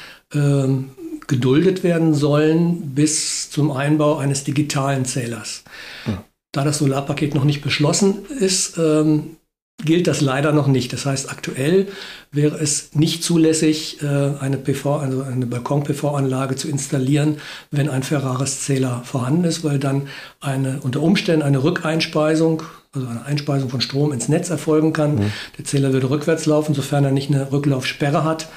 geduldet 1.27 1.83
werden 1.83 2.13
sollen 2.13 2.95
bis 2.95 3.49
zum 3.49 3.69
Einbau 3.69 4.17
eines 4.17 4.45
digitalen 4.45 5.03
Zählers. 5.03 5.65
Hm. 6.05 6.19
Da 6.53 6.63
das 6.63 6.77
Solarpaket 6.77 7.35
noch 7.35 7.43
nicht 7.43 7.61
beschlossen 7.61 8.25
ist, 8.39 8.77
ähm, 8.77 9.35
gilt 9.83 10.07
das 10.07 10.21
leider 10.21 10.51
noch 10.51 10.67
nicht. 10.67 10.93
Das 10.93 11.05
heißt, 11.05 11.29
aktuell 11.29 11.87
wäre 12.31 12.57
es 12.57 12.95
nicht 12.95 13.23
zulässig, 13.23 14.01
äh, 14.01 14.05
eine 14.39 14.57
PV, 14.57 14.97
also 14.97 15.23
eine 15.23 15.45
Balkon-PV-Anlage 15.45 16.55
zu 16.55 16.67
installieren, 16.67 17.37
wenn 17.71 17.89
ein 17.89 18.03
Ferraris-Zähler 18.03 19.01
vorhanden 19.03 19.43
ist, 19.43 19.63
weil 19.63 19.79
dann 19.79 20.07
eine, 20.39 20.79
unter 20.81 21.01
Umständen 21.01 21.41
eine 21.41 21.63
Rückeinspeisung, 21.63 22.63
also 22.93 23.07
eine 23.07 23.25
Einspeisung 23.25 23.69
von 23.69 23.81
Strom 23.81 24.11
ins 24.11 24.29
Netz 24.29 24.49
erfolgen 24.49 24.93
kann. 24.93 25.15
Mhm. 25.15 25.31
Der 25.57 25.65
Zähler 25.65 25.93
würde 25.93 26.09
rückwärts 26.09 26.45
laufen, 26.45 26.75
sofern 26.75 27.03
er 27.03 27.11
nicht 27.11 27.29
eine 27.29 27.51
Rücklaufsperre 27.51 28.23
hat. 28.23 28.49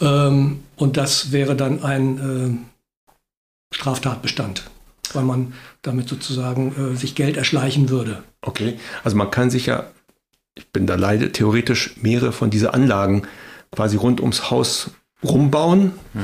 Ähm, 0.00 0.60
und 0.76 0.96
das 0.96 1.32
wäre 1.32 1.56
dann 1.56 1.82
ein 1.82 2.62
äh, 3.72 3.74
Straftatbestand, 3.74 4.64
weil 5.12 5.24
man 5.24 5.54
damit 5.82 6.08
sozusagen 6.08 6.94
äh, 6.94 6.96
sich 6.96 7.14
Geld 7.14 7.36
erschleichen 7.36 7.88
würde. 7.88 8.22
Okay, 8.42 8.78
also 9.04 9.16
man 9.16 9.30
kann 9.30 9.50
sich 9.50 9.66
ja 9.66 9.86
ich 10.54 10.68
bin 10.68 10.86
da 10.86 10.94
leider 10.94 11.32
theoretisch 11.32 11.96
mehrere 12.00 12.32
von 12.32 12.50
diesen 12.50 12.68
Anlagen 12.68 13.22
quasi 13.72 13.96
rund 13.96 14.20
ums 14.20 14.50
Haus 14.50 14.90
rumbauen 15.22 15.92
mhm. 16.12 16.20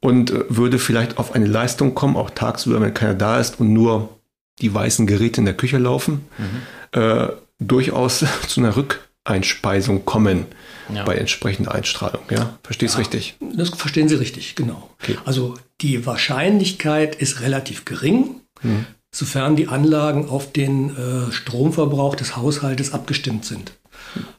und 0.00 0.30
äh, 0.30 0.44
würde 0.48 0.78
vielleicht 0.78 1.18
auf 1.18 1.32
eine 1.32 1.46
Leistung 1.46 1.94
kommen, 1.94 2.16
auch 2.16 2.30
tagsüber, 2.30 2.80
wenn 2.80 2.94
keiner 2.94 3.14
da 3.14 3.40
ist 3.40 3.60
und 3.60 3.72
nur 3.72 4.18
die 4.60 4.72
weißen 4.72 5.06
Geräte 5.06 5.40
in 5.40 5.46
der 5.46 5.56
Küche 5.56 5.78
laufen, 5.78 6.26
mhm. 6.38 7.00
äh, 7.00 7.28
durchaus 7.58 8.24
zu 8.48 8.60
einer 8.60 8.76
Rückeinspeisung 8.76 10.04
kommen 10.04 10.46
ja. 10.92 11.04
bei 11.04 11.14
entsprechender 11.16 11.74
Einstrahlung. 11.74 12.22
Ja, 12.30 12.58
verstehst 12.62 12.94
du 12.94 12.98
ja, 12.98 13.02
richtig? 13.02 13.36
Das 13.56 13.70
verstehen 13.70 14.08
Sie 14.08 14.16
richtig, 14.16 14.54
genau. 14.54 14.90
Okay. 15.02 15.16
Also 15.24 15.54
die 15.80 16.06
Wahrscheinlichkeit 16.06 17.14
ist 17.16 17.40
relativ 17.40 17.84
gering. 17.84 18.40
Mhm 18.62 18.86
sofern 19.14 19.54
die 19.54 19.68
Anlagen 19.68 20.28
auf 20.28 20.50
den 20.50 20.90
äh, 20.90 21.30
Stromverbrauch 21.30 22.16
des 22.16 22.36
Haushaltes 22.36 22.92
abgestimmt 22.92 23.44
sind. 23.44 23.72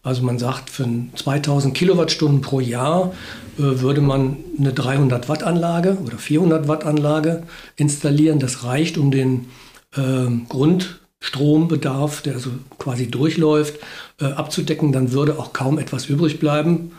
Also 0.03 0.21
man 0.21 0.37
sagt, 0.37 0.69
für 0.69 0.85
2000 1.15 1.73
Kilowattstunden 1.73 2.41
pro 2.41 2.59
Jahr 2.59 3.13
äh, 3.57 3.61
würde 3.61 4.01
man 4.01 4.35
eine 4.59 4.73
300 4.73 5.29
Watt 5.29 5.43
Anlage 5.43 5.97
oder 6.05 6.17
400 6.17 6.67
Watt 6.67 6.83
Anlage 6.83 7.43
installieren. 7.77 8.39
Das 8.39 8.65
reicht, 8.65 8.97
um 8.97 9.11
den 9.11 9.47
äh, 9.95 10.27
Grund 10.49 10.99
Strombedarf, 11.21 12.21
der 12.21 12.33
also 12.33 12.51
quasi 12.77 13.09
durchläuft, 13.09 13.79
äh, 14.19 14.25
abzudecken, 14.25 14.91
dann 14.91 15.11
würde 15.11 15.37
auch 15.37 15.51
kaum 15.51 15.77
etwas 15.77 16.05
übrig 16.05 16.39
bleiben. 16.39 16.93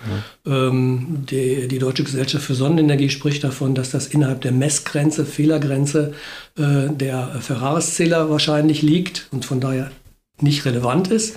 Ja. 0.45 0.69
Ähm, 0.69 1.25
die, 1.31 1.67
die, 1.69 1.79
Deutsche 1.79 2.05
Gesellschaft 2.05 2.45
für 2.45 2.55
Sonnenenergie 2.55 3.09
spricht 3.09 3.43
davon, 3.43 3.75
dass 3.75 3.91
das 3.91 4.07
innerhalb 4.07 4.43
der 4.43 4.53
Messgrenze, 4.53 5.25
Fehlergrenze 5.25 6.13
äh, 6.59 6.89
der 6.91 7.29
Ferraris-Zähler 7.41 8.29
wahrscheinlich 8.29 8.83
liegt 8.83 9.29
und 9.31 9.45
von 9.45 9.61
daher 9.61 9.91
nicht 10.41 10.65
relevant 10.67 11.09
ist. 11.09 11.37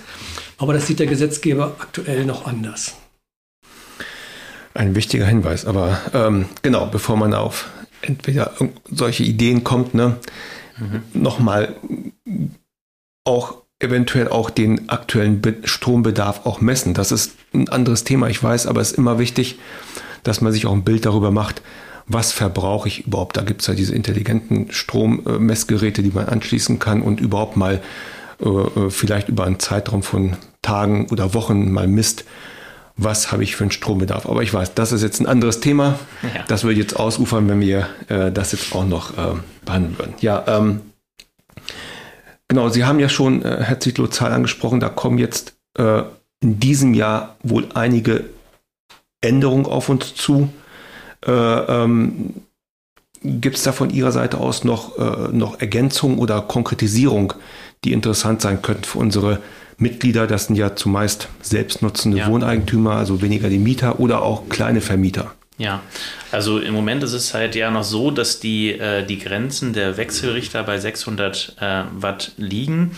Aber 0.58 0.74
das 0.74 0.86
sieht 0.86 0.98
der 0.98 1.06
Gesetzgeber 1.06 1.76
aktuell 1.78 2.26
noch 2.26 2.46
anders. 2.46 2.94
Ein 4.74 4.94
wichtiger 4.94 5.26
Hinweis, 5.26 5.64
aber 5.64 5.98
ähm, 6.12 6.46
genau, 6.62 6.86
bevor 6.86 7.16
man 7.16 7.34
auf 7.34 7.68
entweder 8.02 8.52
solche 8.84 9.24
Ideen 9.24 9.64
kommt, 9.64 9.94
ne, 9.94 10.16
mhm. 10.78 11.02
nochmal 11.14 11.76
auch 13.24 13.59
eventuell 13.80 14.28
auch 14.28 14.50
den 14.50 14.88
aktuellen 14.88 15.42
Strombedarf 15.64 16.46
auch 16.46 16.60
messen. 16.60 16.94
Das 16.94 17.10
ist 17.10 17.32
ein 17.52 17.68
anderes 17.68 18.04
Thema, 18.04 18.28
ich 18.28 18.42
weiß, 18.42 18.66
aber 18.66 18.80
es 18.80 18.92
ist 18.92 18.98
immer 18.98 19.18
wichtig, 19.18 19.58
dass 20.22 20.40
man 20.40 20.52
sich 20.52 20.66
auch 20.66 20.72
ein 20.72 20.84
Bild 20.84 21.06
darüber 21.06 21.30
macht, 21.30 21.62
was 22.06 22.32
verbrauche 22.32 22.88
ich 22.88 23.06
überhaupt. 23.06 23.36
Da 23.36 23.42
gibt 23.42 23.62
es 23.62 23.66
ja 23.68 23.74
diese 23.74 23.94
intelligenten 23.94 24.70
Strommessgeräte, 24.70 26.02
die 26.02 26.10
man 26.10 26.26
anschließen 26.26 26.78
kann 26.78 27.02
und 27.02 27.20
überhaupt 27.20 27.56
mal 27.56 27.80
äh, 28.40 28.48
äh, 28.48 28.90
vielleicht 28.90 29.28
über 29.28 29.44
einen 29.44 29.58
Zeitraum 29.58 30.02
von 30.02 30.36
Tagen 30.62 31.08
oder 31.10 31.32
Wochen 31.32 31.70
mal 31.70 31.86
misst, 31.86 32.24
was 32.96 33.32
habe 33.32 33.44
ich 33.44 33.56
für 33.56 33.64
einen 33.64 33.70
Strombedarf. 33.70 34.26
Aber 34.26 34.42
ich 34.42 34.52
weiß, 34.52 34.74
das 34.74 34.92
ist 34.92 35.02
jetzt 35.02 35.20
ein 35.20 35.26
anderes 35.26 35.60
Thema. 35.60 35.98
Ja. 36.22 36.44
Das 36.48 36.64
würde 36.64 36.78
jetzt 36.78 36.96
ausufern, 36.96 37.48
wenn 37.48 37.60
wir 37.60 37.86
äh, 38.08 38.30
das 38.30 38.52
jetzt 38.52 38.74
auch 38.74 38.84
noch 38.84 39.16
äh, 39.16 39.36
behandeln 39.64 39.98
würden. 39.98 40.14
Ja, 40.20 40.44
ähm, 40.46 40.80
genau, 42.50 42.68
Sie 42.68 42.84
haben 42.84 43.00
ja 43.00 43.08
schon, 43.08 43.42
äh, 43.42 43.62
Herr 43.62 43.80
Zietlow, 43.80 44.08
Zahl 44.08 44.32
angesprochen, 44.32 44.80
da 44.80 44.90
kommen 44.90 45.16
jetzt 45.16 45.54
äh, 45.78 46.02
in 46.42 46.60
diesem 46.60 46.92
Jahr 46.92 47.36
wohl 47.42 47.68
einige 47.72 48.24
Änderungen 49.22 49.64
auf 49.64 49.88
uns 49.88 50.14
zu. 50.14 50.50
Äh, 51.24 51.30
ähm, 51.30 52.34
Gibt 53.22 53.56
es 53.56 53.62
da 53.62 53.72
von 53.72 53.90
Ihrer 53.90 54.12
Seite 54.12 54.38
aus 54.38 54.64
noch, 54.64 54.98
äh, 54.98 55.28
noch 55.30 55.60
Ergänzung 55.60 56.18
oder 56.18 56.40
Konkretisierung, 56.40 57.34
die 57.84 57.92
interessant 57.92 58.40
sein 58.40 58.62
könnten 58.62 58.84
für 58.84 58.98
unsere 58.98 59.40
Mitglieder? 59.76 60.26
Das 60.26 60.46
sind 60.46 60.56
ja 60.56 60.74
zumeist 60.74 61.28
selbstnutzende 61.42 62.18
ja. 62.18 62.28
Wohneigentümer, 62.28 62.96
also 62.96 63.22
weniger 63.22 63.48
die 63.48 63.58
Mieter 63.58 64.00
oder 64.00 64.22
auch 64.22 64.48
kleine 64.48 64.80
Vermieter. 64.80 65.32
Ja, 65.60 65.82
also 66.32 66.58
im 66.58 66.72
Moment 66.72 67.02
ist 67.02 67.12
es 67.12 67.34
halt 67.34 67.54
ja 67.54 67.70
noch 67.70 67.84
so, 67.84 68.10
dass 68.10 68.40
die, 68.40 68.70
äh, 68.70 69.04
die 69.04 69.18
Grenzen 69.18 69.74
der 69.74 69.98
Wechselrichter 69.98 70.62
bei 70.62 70.78
600 70.78 71.56
äh, 71.60 71.82
Watt 71.92 72.32
liegen. 72.38 72.96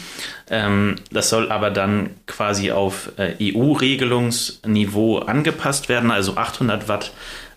Ähm, 0.49 0.95
das 1.11 1.29
soll 1.29 1.51
aber 1.51 1.71
dann 1.71 2.11
quasi 2.29 2.71
auf 2.71 3.11
äh, 3.17 3.35
EU-Regelungsniveau 3.41 5.19
angepasst 5.19 5.89
werden, 5.89 6.13
also 6.13 6.37
800 6.37 6.87
Watt 6.87 7.11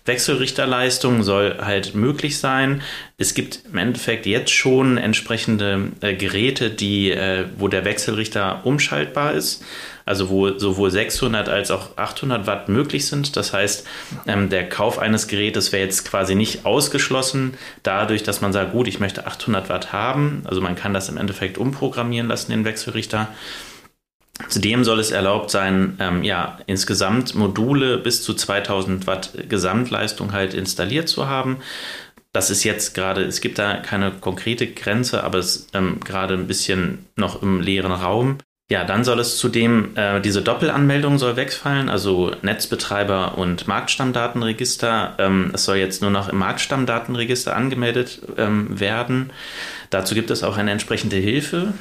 Wechselrichterleistung 0.06 1.22
soll 1.22 1.58
halt 1.60 1.94
möglich 1.94 2.38
sein. 2.38 2.82
Es 3.16 3.34
gibt 3.34 3.60
im 3.70 3.78
Endeffekt 3.78 4.26
jetzt 4.26 4.50
schon 4.50 4.98
entsprechende 4.98 5.92
äh, 6.00 6.14
Geräte, 6.14 6.70
die, 6.70 7.12
äh, 7.12 7.44
wo 7.58 7.68
der 7.68 7.84
Wechselrichter 7.84 8.64
umschaltbar 8.64 9.34
ist. 9.34 9.64
Also 10.06 10.30
wo 10.30 10.56
sowohl 10.56 10.92
600 10.92 11.48
als 11.48 11.72
auch 11.72 11.96
800 11.96 12.46
Watt 12.46 12.68
möglich 12.68 13.06
sind. 13.06 13.36
Das 13.36 13.52
heißt, 13.52 13.86
ähm, 14.28 14.48
der 14.48 14.68
Kauf 14.68 15.00
eines 15.00 15.26
Gerätes 15.26 15.72
wäre 15.72 15.82
jetzt 15.82 16.08
quasi 16.08 16.36
nicht 16.36 16.64
ausgeschlossen, 16.64 17.54
dadurch, 17.82 18.22
dass 18.22 18.40
man 18.40 18.52
sagt, 18.52 18.72
gut, 18.72 18.86
ich 18.86 19.00
möchte 19.00 19.26
800 19.26 19.68
Watt 19.68 19.92
haben. 19.92 20.42
Also 20.44 20.60
man 20.60 20.76
kann 20.76 20.94
das 20.94 21.08
im 21.08 21.16
Endeffekt 21.16 21.58
umprogrammieren 21.58 22.28
lassen, 22.28 22.52
den 22.52 22.64
Wechselrichter. 22.64 23.28
Zudem 24.48 24.84
soll 24.84 25.00
es 25.00 25.10
erlaubt 25.10 25.50
sein, 25.50 25.96
ähm, 25.98 26.22
ja, 26.22 26.58
insgesamt 26.66 27.34
Module 27.34 27.98
bis 27.98 28.22
zu 28.22 28.34
2000 28.34 29.06
Watt 29.06 29.32
Gesamtleistung 29.48 30.32
halt 30.32 30.54
installiert 30.54 31.08
zu 31.08 31.26
haben. 31.26 31.56
Das 32.32 32.50
ist 32.50 32.62
jetzt 32.64 32.94
gerade, 32.94 33.24
es 33.24 33.40
gibt 33.40 33.58
da 33.58 33.78
keine 33.78 34.12
konkrete 34.12 34.66
Grenze, 34.66 35.24
aber 35.24 35.38
es 35.38 35.56
ist 35.56 35.70
ähm, 35.74 36.00
gerade 36.00 36.34
ein 36.34 36.46
bisschen 36.46 37.06
noch 37.16 37.42
im 37.42 37.60
leeren 37.60 37.92
Raum. 37.92 38.38
Ja, 38.68 38.82
dann 38.82 39.04
soll 39.04 39.20
es 39.20 39.38
zudem, 39.38 39.96
äh, 39.96 40.20
diese 40.20 40.42
Doppelanmeldung 40.42 41.18
soll 41.18 41.36
wegfallen, 41.36 41.88
also 41.88 42.32
Netzbetreiber 42.42 43.38
und 43.38 43.68
Marktstammdatenregister. 43.68 45.14
Ähm, 45.18 45.52
es 45.54 45.66
soll 45.66 45.76
jetzt 45.76 46.02
nur 46.02 46.10
noch 46.10 46.28
im 46.28 46.38
Marktstammdatenregister 46.38 47.54
angemeldet 47.54 48.22
ähm, 48.36 48.80
werden. 48.80 49.30
Dazu 49.90 50.16
gibt 50.16 50.32
es 50.32 50.42
auch 50.42 50.56
eine 50.56 50.72
entsprechende 50.72 51.14
Hilfe 51.14 51.74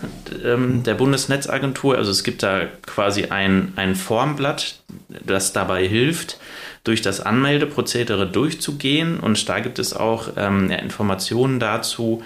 ähm, 0.43 0.83
der 0.83 0.93
Bundesnetzagentur. 0.93 1.97
Also 1.97 2.11
es 2.11 2.23
gibt 2.23 2.43
da 2.43 2.65
quasi 2.85 3.25
ein, 3.25 3.73
ein 3.77 3.95
Formblatt, 3.95 4.79
das 5.25 5.53
dabei 5.53 5.87
hilft, 5.87 6.37
durch 6.83 7.01
das 7.01 7.19
Anmeldeprozedere 7.19 8.27
durchzugehen. 8.27 9.19
Und 9.19 9.49
da 9.49 9.59
gibt 9.59 9.79
es 9.79 9.95
auch 9.95 10.33
ähm, 10.37 10.69
Informationen 10.69 11.59
dazu, 11.59 12.23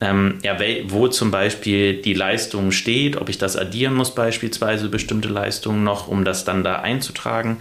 ähm, 0.00 0.38
ja, 0.42 0.58
wo 0.88 1.08
zum 1.08 1.30
Beispiel 1.30 2.00
die 2.00 2.14
Leistung 2.14 2.72
steht, 2.72 3.16
ob 3.16 3.28
ich 3.28 3.38
das 3.38 3.56
addieren 3.56 3.94
muss, 3.94 4.14
beispielsweise 4.14 4.88
bestimmte 4.88 5.28
Leistungen 5.28 5.84
noch, 5.84 6.08
um 6.08 6.24
das 6.24 6.44
dann 6.44 6.64
da 6.64 6.76
einzutragen. 6.76 7.58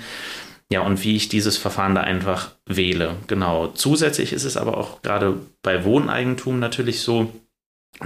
Ja, 0.72 0.82
und 0.82 1.04
wie 1.04 1.16
ich 1.16 1.30
dieses 1.30 1.58
Verfahren 1.58 1.96
da 1.96 2.02
einfach 2.02 2.52
wähle. 2.66 3.16
Genau. 3.28 3.68
Zusätzlich 3.68 4.34
ist 4.34 4.44
es 4.44 4.56
aber 4.56 4.78
auch 4.78 5.02
gerade 5.02 5.38
bei 5.64 5.84
Wohneigentum 5.84 6.60
natürlich 6.60 7.02
so, 7.02 7.34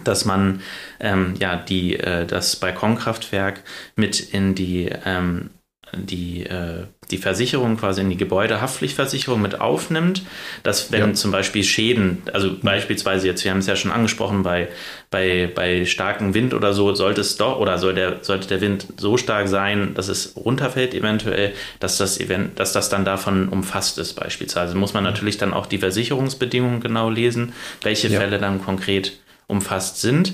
dass 0.06 0.24
man 0.24 0.62
ähm, 1.02 1.36
ja 1.40 1.58
die, 1.58 2.00
äh, 2.00 2.26
das 2.26 2.56
Balkonkraftwerk 2.56 3.64
mit 3.98 4.20
in 4.20 4.56
die 4.56 4.90
ähm, 5.06 5.50
die, 5.96 6.46
äh, 6.46 6.86
die 7.12 7.18
Versicherung 7.18 7.78
quasi 7.78 8.02
in 8.02 8.10
die 8.10 8.18
Gebäudehaftpflichtversicherung 8.18 9.42
mit 9.42 9.60
aufnimmt, 9.62 10.24
dass 10.64 10.92
wenn 10.92 11.00
ja. 11.00 11.14
zum 11.14 11.32
Beispiel 11.32 11.64
Schäden, 11.64 12.22
also 12.34 12.50
mhm. 12.50 12.60
beispielsweise 12.62 13.28
jetzt, 13.28 13.44
wir 13.44 13.52
haben 13.52 13.60
es 13.60 13.68
ja 13.68 13.76
schon 13.76 13.92
angesprochen, 13.92 14.44
bei, 14.44 14.70
bei, 15.12 15.52
bei 15.54 15.86
starkem 15.86 16.34
Wind 16.34 16.54
oder 16.54 16.74
so, 16.74 16.94
sollte 16.96 17.22
es 17.22 17.38
doch, 17.38 17.60
oder 17.60 17.78
soll 17.78 17.94
der, 17.94 18.24
sollte 18.24 18.48
der 18.48 18.62
Wind 18.62 18.88
so 18.98 19.18
stark 19.18 19.48
sein, 19.48 19.94
dass 19.94 20.08
es 20.08 20.36
runterfällt 20.36 20.94
eventuell, 20.94 21.54
dass 21.80 21.98
das, 21.98 22.20
event, 22.20 22.60
dass 22.60 22.74
das 22.74 22.90
dann 22.90 23.06
davon 23.06 23.50
umfasst 23.50 23.98
ist 24.00 24.14
beispielsweise. 24.14 24.76
Muss 24.76 24.94
man 24.94 25.04
natürlich 25.04 25.38
dann 25.38 25.54
auch 25.54 25.66
die 25.66 25.78
Versicherungsbedingungen 25.78 26.80
genau 26.82 27.10
lesen, 27.10 27.54
welche 27.82 28.08
ja. 28.08 28.20
Fälle 28.20 28.40
dann 28.40 28.64
konkret 28.64 29.14
umfasst 29.48 30.02
sind. 30.02 30.34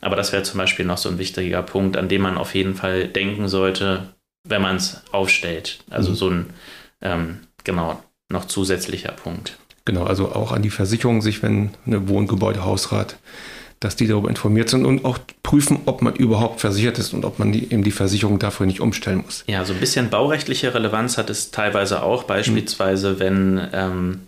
Aber 0.00 0.16
das 0.16 0.32
wäre 0.32 0.42
zum 0.42 0.58
Beispiel 0.58 0.84
noch 0.84 0.98
so 0.98 1.08
ein 1.08 1.18
wichtiger 1.18 1.62
Punkt, 1.62 1.96
an 1.96 2.08
dem 2.08 2.22
man 2.22 2.36
auf 2.36 2.54
jeden 2.54 2.74
Fall 2.74 3.08
denken 3.08 3.48
sollte, 3.48 4.14
wenn 4.44 4.62
man 4.62 4.76
es 4.76 5.02
aufstellt. 5.12 5.78
Also 5.90 6.10
mhm. 6.10 6.14
so 6.14 6.30
ein, 6.30 6.46
ähm, 7.00 7.40
genau, 7.64 8.02
noch 8.28 8.44
zusätzlicher 8.46 9.12
Punkt. 9.12 9.56
Genau, 9.84 10.04
also 10.04 10.32
auch 10.32 10.52
an 10.52 10.62
die 10.62 10.70
Versicherung, 10.70 11.20
sich, 11.20 11.42
wenn 11.42 11.70
eine 11.86 12.08
Wohngebäudehausrat, 12.08 13.16
dass 13.80 13.96
die 13.96 14.06
darüber 14.06 14.30
informiert 14.30 14.70
sind 14.70 14.86
und 14.86 15.04
auch 15.04 15.18
prüfen, 15.42 15.80
ob 15.84 16.00
man 16.00 16.14
überhaupt 16.14 16.60
versichert 16.60 16.98
ist 16.98 17.12
und 17.12 17.24
ob 17.26 17.38
man 17.38 17.52
die, 17.52 17.64
eben 17.64 17.84
die 17.84 17.90
Versicherung 17.90 18.38
dafür 18.38 18.64
nicht 18.64 18.80
umstellen 18.80 19.22
muss. 19.24 19.44
Ja, 19.46 19.64
so 19.64 19.74
ein 19.74 19.80
bisschen 19.80 20.08
baurechtliche 20.08 20.72
Relevanz 20.72 21.18
hat 21.18 21.28
es 21.28 21.50
teilweise 21.50 22.02
auch, 22.02 22.24
beispielsweise, 22.24 23.10
mhm. 23.10 23.18
wenn 23.18 23.68
ähm, 23.72 24.20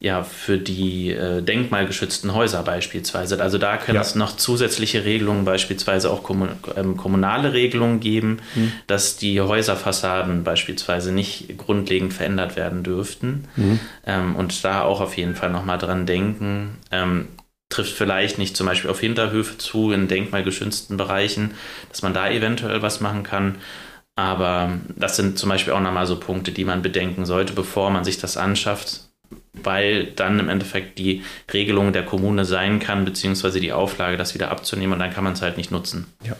ja, 0.00 0.22
für 0.22 0.58
die 0.58 1.10
äh, 1.10 1.42
denkmalgeschützten 1.42 2.32
Häuser 2.32 2.62
beispielsweise. 2.62 3.42
Also 3.42 3.58
da 3.58 3.76
können 3.78 3.96
ja. 3.96 4.00
es 4.00 4.14
noch 4.14 4.36
zusätzliche 4.36 5.04
Regelungen, 5.04 5.44
beispielsweise 5.44 6.10
auch 6.10 6.22
kommun 6.22 6.50
ähm, 6.76 6.96
kommunale 6.96 7.52
Regelungen 7.52 7.98
geben, 7.98 8.38
mhm. 8.54 8.72
dass 8.86 9.16
die 9.16 9.40
Häuserfassaden 9.40 10.44
beispielsweise 10.44 11.10
nicht 11.10 11.58
grundlegend 11.58 12.12
verändert 12.12 12.54
werden 12.54 12.84
dürften. 12.84 13.48
Mhm. 13.56 13.80
Ähm, 14.06 14.36
und 14.36 14.64
da 14.64 14.82
auch 14.82 15.00
auf 15.00 15.16
jeden 15.16 15.34
Fall 15.34 15.50
nochmal 15.50 15.78
dran 15.78 16.06
denken. 16.06 16.76
Ähm, 16.92 17.28
trifft 17.68 17.92
vielleicht 17.92 18.38
nicht 18.38 18.56
zum 18.56 18.66
Beispiel 18.66 18.90
auf 18.90 19.00
Hinterhöfe 19.00 19.58
zu 19.58 19.90
in 19.90 20.06
denkmalgeschützten 20.06 20.96
Bereichen, 20.96 21.54
dass 21.90 22.02
man 22.02 22.14
da 22.14 22.30
eventuell 22.30 22.82
was 22.82 23.00
machen 23.00 23.24
kann. 23.24 23.56
Aber 24.14 24.72
das 24.96 25.16
sind 25.16 25.38
zum 25.38 25.48
Beispiel 25.48 25.72
auch 25.72 25.80
nochmal 25.80 26.06
so 26.06 26.18
Punkte, 26.18 26.52
die 26.52 26.64
man 26.64 26.82
bedenken 26.82 27.26
sollte, 27.26 27.52
bevor 27.52 27.90
man 27.90 28.04
sich 28.04 28.18
das 28.18 28.36
anschafft 28.36 29.07
weil 29.64 30.06
dann 30.06 30.38
im 30.38 30.48
Endeffekt 30.48 30.98
die 30.98 31.22
Regelung 31.52 31.92
der 31.92 32.04
Kommune 32.04 32.44
sein 32.44 32.78
kann, 32.78 33.04
beziehungsweise 33.04 33.60
die 33.60 33.72
Auflage, 33.72 34.16
das 34.16 34.34
wieder 34.34 34.50
abzunehmen 34.50 34.94
und 34.94 34.98
dann 34.98 35.12
kann 35.12 35.24
man 35.24 35.32
es 35.32 35.42
halt 35.42 35.56
nicht 35.56 35.70
nutzen. 35.70 36.06
Ja, 36.24 36.36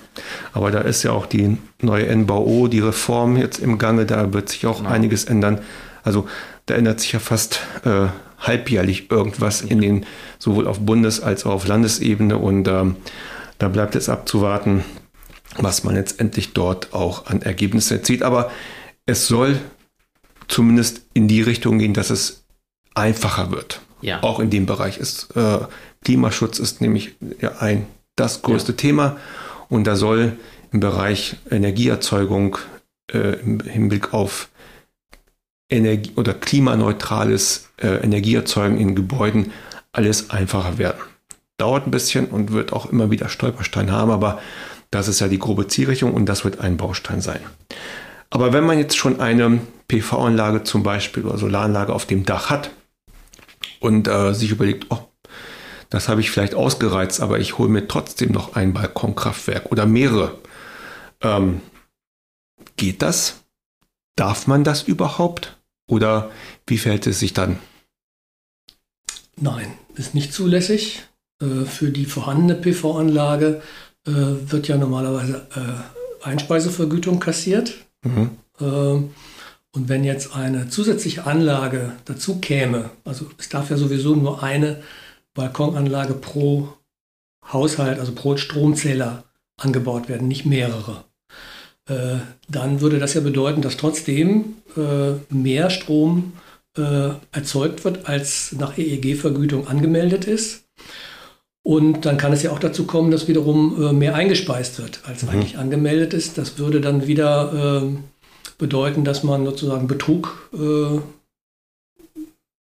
aber 0.52 0.70
da 0.70 0.80
ist 0.80 1.02
ja 1.02 1.12
auch 1.12 1.26
die 1.26 1.58
neue 1.80 2.14
NBO, 2.14 2.68
die 2.68 2.80
Reform 2.80 3.36
jetzt 3.36 3.58
im 3.58 3.78
Gange, 3.78 4.06
da 4.06 4.32
wird 4.32 4.48
sich 4.48 4.66
auch 4.66 4.78
genau. 4.78 4.90
einiges 4.90 5.24
ändern. 5.24 5.60
Also 6.02 6.28
da 6.66 6.74
ändert 6.74 7.00
sich 7.00 7.12
ja 7.12 7.18
fast 7.18 7.60
äh, 7.84 8.06
halbjährlich 8.38 9.10
irgendwas 9.10 9.62
ja. 9.62 9.68
in 9.68 9.80
den, 9.80 10.06
sowohl 10.38 10.66
auf 10.66 10.80
Bundes- 10.80 11.20
als 11.20 11.44
auch 11.44 11.52
auf 11.52 11.66
Landesebene 11.66 12.38
und 12.38 12.68
ähm, 12.68 12.96
da 13.58 13.68
bleibt 13.68 13.96
es 13.96 14.08
abzuwarten, 14.08 14.84
was 15.56 15.84
man 15.84 15.96
jetzt 15.96 16.20
endlich 16.20 16.52
dort 16.52 16.94
auch 16.94 17.26
an 17.26 17.42
Ergebnissen 17.42 17.98
erzielt. 17.98 18.22
Aber 18.22 18.50
es 19.06 19.26
soll 19.26 19.58
zumindest 20.46 21.02
in 21.14 21.28
die 21.28 21.42
Richtung 21.42 21.78
gehen, 21.78 21.94
dass 21.94 22.10
es 22.10 22.44
einfacher 22.98 23.50
wird. 23.50 23.80
Ja. 24.00 24.22
Auch 24.22 24.40
in 24.40 24.50
dem 24.50 24.66
Bereich 24.66 24.98
ist 24.98 25.34
äh, 25.36 25.58
Klimaschutz 26.04 26.58
ist 26.58 26.80
nämlich 26.80 27.16
ja 27.40 27.58
ein 27.58 27.86
das 28.16 28.42
größte 28.42 28.72
ja. 28.72 28.76
Thema 28.76 29.16
und 29.68 29.84
da 29.84 29.96
soll 29.96 30.36
im 30.72 30.80
Bereich 30.80 31.36
Energieerzeugung 31.50 32.58
äh, 33.12 33.40
im 33.40 33.60
Hinblick 33.60 34.12
auf 34.12 34.48
Energie 35.70 36.12
oder 36.16 36.34
klimaneutrales 36.34 37.68
äh, 37.78 38.02
Energieerzeugen 38.02 38.78
in 38.78 38.94
Gebäuden 38.94 39.52
alles 39.92 40.30
einfacher 40.30 40.78
werden. 40.78 41.00
Dauert 41.58 41.86
ein 41.86 41.90
bisschen 41.90 42.26
und 42.26 42.52
wird 42.52 42.72
auch 42.72 42.86
immer 42.86 43.10
wieder 43.10 43.28
Stolperstein 43.28 43.90
haben, 43.90 44.10
aber 44.10 44.40
das 44.90 45.08
ist 45.08 45.20
ja 45.20 45.28
die 45.28 45.38
grobe 45.38 45.66
Zielrichtung 45.66 46.14
und 46.14 46.26
das 46.26 46.44
wird 46.44 46.60
ein 46.60 46.76
Baustein 46.76 47.20
sein. 47.20 47.40
Aber 48.30 48.52
wenn 48.52 48.64
man 48.64 48.78
jetzt 48.78 48.96
schon 48.96 49.20
eine 49.20 49.60
PV-Anlage 49.88 50.62
zum 50.62 50.82
Beispiel 50.82 51.24
oder 51.24 51.38
Solaranlage 51.38 51.92
auf 51.92 52.06
dem 52.06 52.24
Dach 52.24 52.50
hat, 52.50 52.70
und 53.80 54.08
äh, 54.08 54.32
sich 54.34 54.50
überlegt, 54.50 54.86
oh, 54.90 55.08
das 55.90 56.08
habe 56.08 56.20
ich 56.20 56.30
vielleicht 56.30 56.54
ausgereizt, 56.54 57.20
aber 57.20 57.38
ich 57.38 57.58
hole 57.58 57.70
mir 57.70 57.88
trotzdem 57.88 58.32
noch 58.32 58.54
ein 58.54 58.74
Balkonkraftwerk 58.74 59.72
oder 59.72 59.86
mehrere. 59.86 60.38
Ähm, 61.22 61.60
geht 62.76 63.02
das? 63.02 63.44
Darf 64.16 64.46
man 64.46 64.64
das 64.64 64.82
überhaupt? 64.82 65.58
Oder 65.88 66.30
wie 66.66 66.78
verhält 66.78 67.06
es 67.06 67.20
sich 67.20 67.32
dann? 67.32 67.58
Nein, 69.36 69.72
ist 69.94 70.14
nicht 70.14 70.32
zulässig. 70.32 71.04
Äh, 71.40 71.64
für 71.64 71.90
die 71.90 72.04
vorhandene 72.04 72.54
PV-Anlage 72.54 73.62
äh, 74.06 74.10
wird 74.12 74.68
ja 74.68 74.76
normalerweise 74.76 75.46
äh, 75.54 76.24
Einspeisevergütung 76.26 77.20
kassiert. 77.20 77.74
Mhm. 78.02 78.30
Ähm, 79.74 79.82
und 79.82 79.88
wenn 79.88 80.04
jetzt 80.04 80.34
eine 80.34 80.68
zusätzliche 80.68 81.26
Anlage 81.26 81.92
dazu 82.04 82.38
käme, 82.40 82.90
also 83.04 83.26
es 83.38 83.48
darf 83.48 83.70
ja 83.70 83.76
sowieso 83.76 84.14
nur 84.14 84.42
eine 84.42 84.82
Balkonanlage 85.34 86.14
pro 86.14 86.72
Haushalt, 87.52 87.98
also 87.98 88.12
pro 88.12 88.36
Stromzähler 88.36 89.24
angebaut 89.56 90.08
werden, 90.08 90.28
nicht 90.28 90.46
mehrere. 90.46 91.04
Äh, 91.88 92.16
dann 92.48 92.80
würde 92.80 92.98
das 92.98 93.14
ja 93.14 93.20
bedeuten, 93.20 93.62
dass 93.62 93.76
trotzdem 93.76 94.56
äh, 94.76 95.12
mehr 95.32 95.70
Strom 95.70 96.34
äh, 96.76 97.10
erzeugt 97.32 97.84
wird, 97.84 98.08
als 98.08 98.52
nach 98.52 98.76
EEG-Vergütung 98.76 99.66
angemeldet 99.66 100.26
ist. 100.26 100.64
Und 101.62 102.06
dann 102.06 102.16
kann 102.16 102.32
es 102.32 102.42
ja 102.42 102.50
auch 102.50 102.58
dazu 102.58 102.86
kommen, 102.86 103.10
dass 103.10 103.28
wiederum 103.28 103.82
äh, 103.82 103.92
mehr 103.92 104.14
eingespeist 104.14 104.78
wird, 104.78 105.00
als 105.04 105.22
mhm. 105.22 105.30
eigentlich 105.30 105.58
angemeldet 105.58 106.14
ist. 106.14 106.38
Das 106.38 106.58
würde 106.58 106.80
dann 106.80 107.06
wieder 107.06 107.82
äh, 107.82 107.96
bedeuten, 108.58 109.04
dass 109.04 109.22
man 109.22 109.44
sozusagen 109.44 109.86
Betrug 109.86 110.50
äh, 110.52 111.00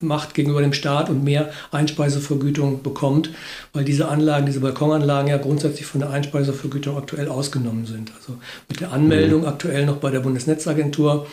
macht 0.04 0.34
gegenüber 0.34 0.62
dem 0.62 0.74
Staat 0.74 1.10
und 1.10 1.24
mehr 1.24 1.52
Einspeisevergütung 1.72 2.84
bekommt, 2.84 3.30
weil 3.72 3.86
diese 3.86 4.10
Anlagen, 4.10 4.46
diese 4.46 4.60
Balkonanlagen 4.60 5.30
ja 5.30 5.38
grundsätzlich 5.38 5.86
von 5.86 6.02
der 6.02 6.10
Einspeisevergütung 6.10 6.98
aktuell 6.98 7.30
ausgenommen 7.30 7.86
sind. 7.86 8.12
Also 8.16 8.38
mit 8.68 8.82
der 8.82 8.92
Anmeldung 8.92 9.42
mhm. 9.42 9.48
aktuell 9.48 9.86
noch 9.86 9.98
bei 9.98 10.12
der 10.12 10.20
Bundesnetzagentur 10.20 11.28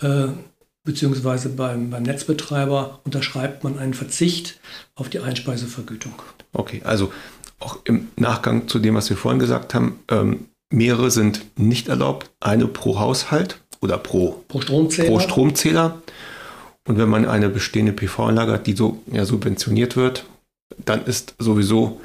äh, 0.00 0.28
beziehungsweise 0.84 1.48
beim, 1.50 1.90
beim 1.90 2.02
Netzbetreiber 2.02 3.00
unterschreibt 3.04 3.64
man 3.64 3.78
einen 3.78 3.94
Verzicht 3.94 4.60
auf 4.94 5.08
die 5.08 5.20
Einspeisevergütung. 5.20 6.14
Okay, 6.52 6.82
also 6.84 7.12
auch 7.60 7.78
im 7.84 8.08
Nachgang 8.16 8.68
zu 8.68 8.78
dem, 8.78 8.94
was 8.94 9.08
wir 9.08 9.16
vorhin 9.16 9.38
gesagt 9.38 9.74
haben, 9.74 10.00
ähm, 10.10 10.46
mehrere 10.70 11.10
sind 11.10 11.44
nicht 11.56 11.88
erlaubt, 11.88 12.30
eine 12.40 12.66
pro 12.66 12.98
Haushalt 12.98 13.61
oder 13.82 13.98
pro, 13.98 14.42
pro 14.48 14.60
Stromzähler. 14.60 15.08
Pro 15.08 15.20
Stromzähler. 15.20 16.02
Und 16.88 16.98
wenn 16.98 17.08
man 17.08 17.26
eine 17.26 17.48
bestehende 17.48 17.92
PV-Anlage 17.92 18.52
hat, 18.52 18.66
die 18.66 18.74
so 18.74 19.02
ja, 19.12 19.24
subventioniert 19.24 19.96
wird, 19.96 20.24
dann 20.84 21.04
ist 21.04 21.34
sowieso 21.38 22.00